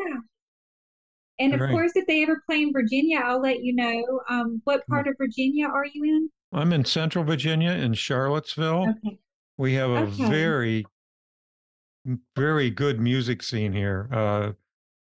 [1.40, 1.70] And of Great.
[1.70, 4.20] course, if they ever play in Virginia, I'll let you know.
[4.28, 6.30] Um, what part of Virginia are you in?
[6.52, 8.90] I'm in Central Virginia in Charlottesville.
[9.04, 9.18] Okay.
[9.56, 10.28] We have a Okay.
[10.28, 10.86] very,
[12.36, 14.08] very good music scene here.
[14.12, 14.52] Uh,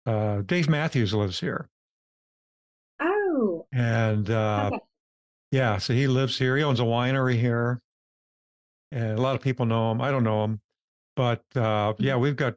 [0.09, 1.69] uh, Dave Matthews lives here,
[3.01, 4.81] Oh, and uh, okay.
[5.51, 6.57] yeah, so he lives here.
[6.57, 7.81] He owns a winery here,
[8.93, 10.01] and a lot of people know him.
[10.01, 10.61] I don't know him,
[11.17, 12.05] but uh, Mm-hmm.
[12.05, 12.55] yeah, we've got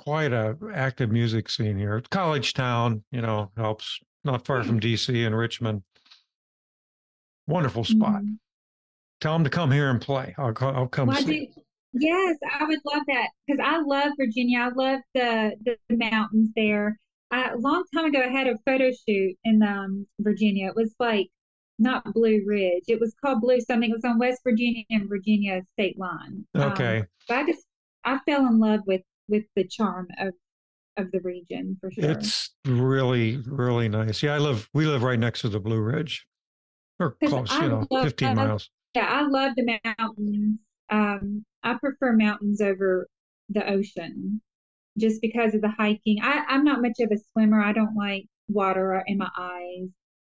[0.00, 2.02] quite a active music scene here.
[2.10, 4.00] College town, you know, helps.
[4.24, 5.82] Not far from DC and Richmond.
[7.46, 8.22] Wonderful spot.
[8.22, 8.38] Mhm.
[9.20, 10.34] Tell them to come here and play.
[10.38, 11.50] I'll, I'll come well, see.
[11.54, 11.60] I
[11.92, 14.60] yes, I would love that because I love Virginia.
[14.60, 16.98] I love the, the mountains there.
[17.30, 20.68] I, a long time ago, I had a photo shoot in um, Virginia.
[20.68, 21.28] It was like
[21.78, 22.84] not Blue Ridge.
[22.88, 23.90] It was called Blue something.
[23.90, 26.46] It was on West Virginia and Virginia state line.
[26.54, 27.00] Um, okay.
[27.00, 27.66] Um, but I just
[28.04, 30.34] I fell in love with with the charm of
[30.96, 32.10] of the region for sure.
[32.10, 34.22] It's really really nice.
[34.22, 34.68] Yeah, I live.
[34.74, 36.26] We live right next to the Blue Ridge,
[36.98, 37.50] or close.
[37.50, 38.70] I you know, love, fifteen miles.
[38.94, 40.58] Yeah, I love the mountains.
[40.90, 43.06] Um, I prefer mountains over
[43.48, 44.42] the ocean,
[44.98, 46.18] just because of the hiking.
[46.22, 47.62] I, I'm not much of a swimmer.
[47.62, 49.88] I don't like water in my eyes.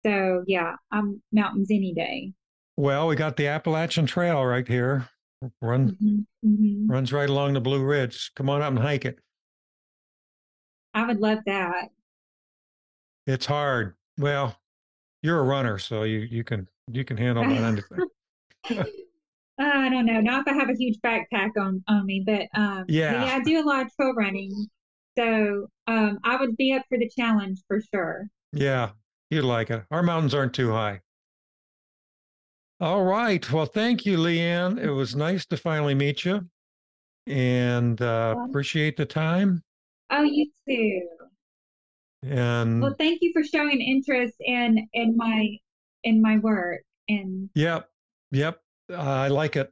[0.04, 2.32] So yeah, I'm mountains any day.
[2.76, 5.08] Well, we got the Appalachian Trail right here.
[5.62, 6.90] Run mm-hmm, mm-hmm.
[6.90, 8.30] runs right along the Blue Ridge.
[8.36, 9.18] Come on up and hike it.
[10.92, 11.88] I would love that.
[13.26, 13.94] It's hard.
[14.18, 14.56] Well,
[15.22, 17.82] you're a runner, so you you can you can handle that
[18.68, 18.84] anything.
[19.58, 20.20] I don't know.
[20.20, 23.24] Not if I have a huge backpack on on me, but um, yeah.
[23.24, 24.66] yeah, I do a lot of trail running,
[25.18, 28.26] so um, I would be up for the challenge for sure.
[28.52, 28.90] Yeah,
[29.30, 29.84] you'd like it.
[29.90, 31.00] Our mountains aren't too high.
[32.80, 33.50] All right.
[33.52, 34.82] Well, thank you, Leanne.
[34.82, 36.48] It was nice to finally meet you
[37.26, 39.62] and uh, appreciate the time.
[40.10, 41.02] Oh, you too.
[42.22, 45.48] And well, thank you for showing interest in in my
[46.04, 46.80] in my work.
[47.08, 47.88] And yep,
[48.30, 48.60] yep,
[48.94, 49.70] I like it.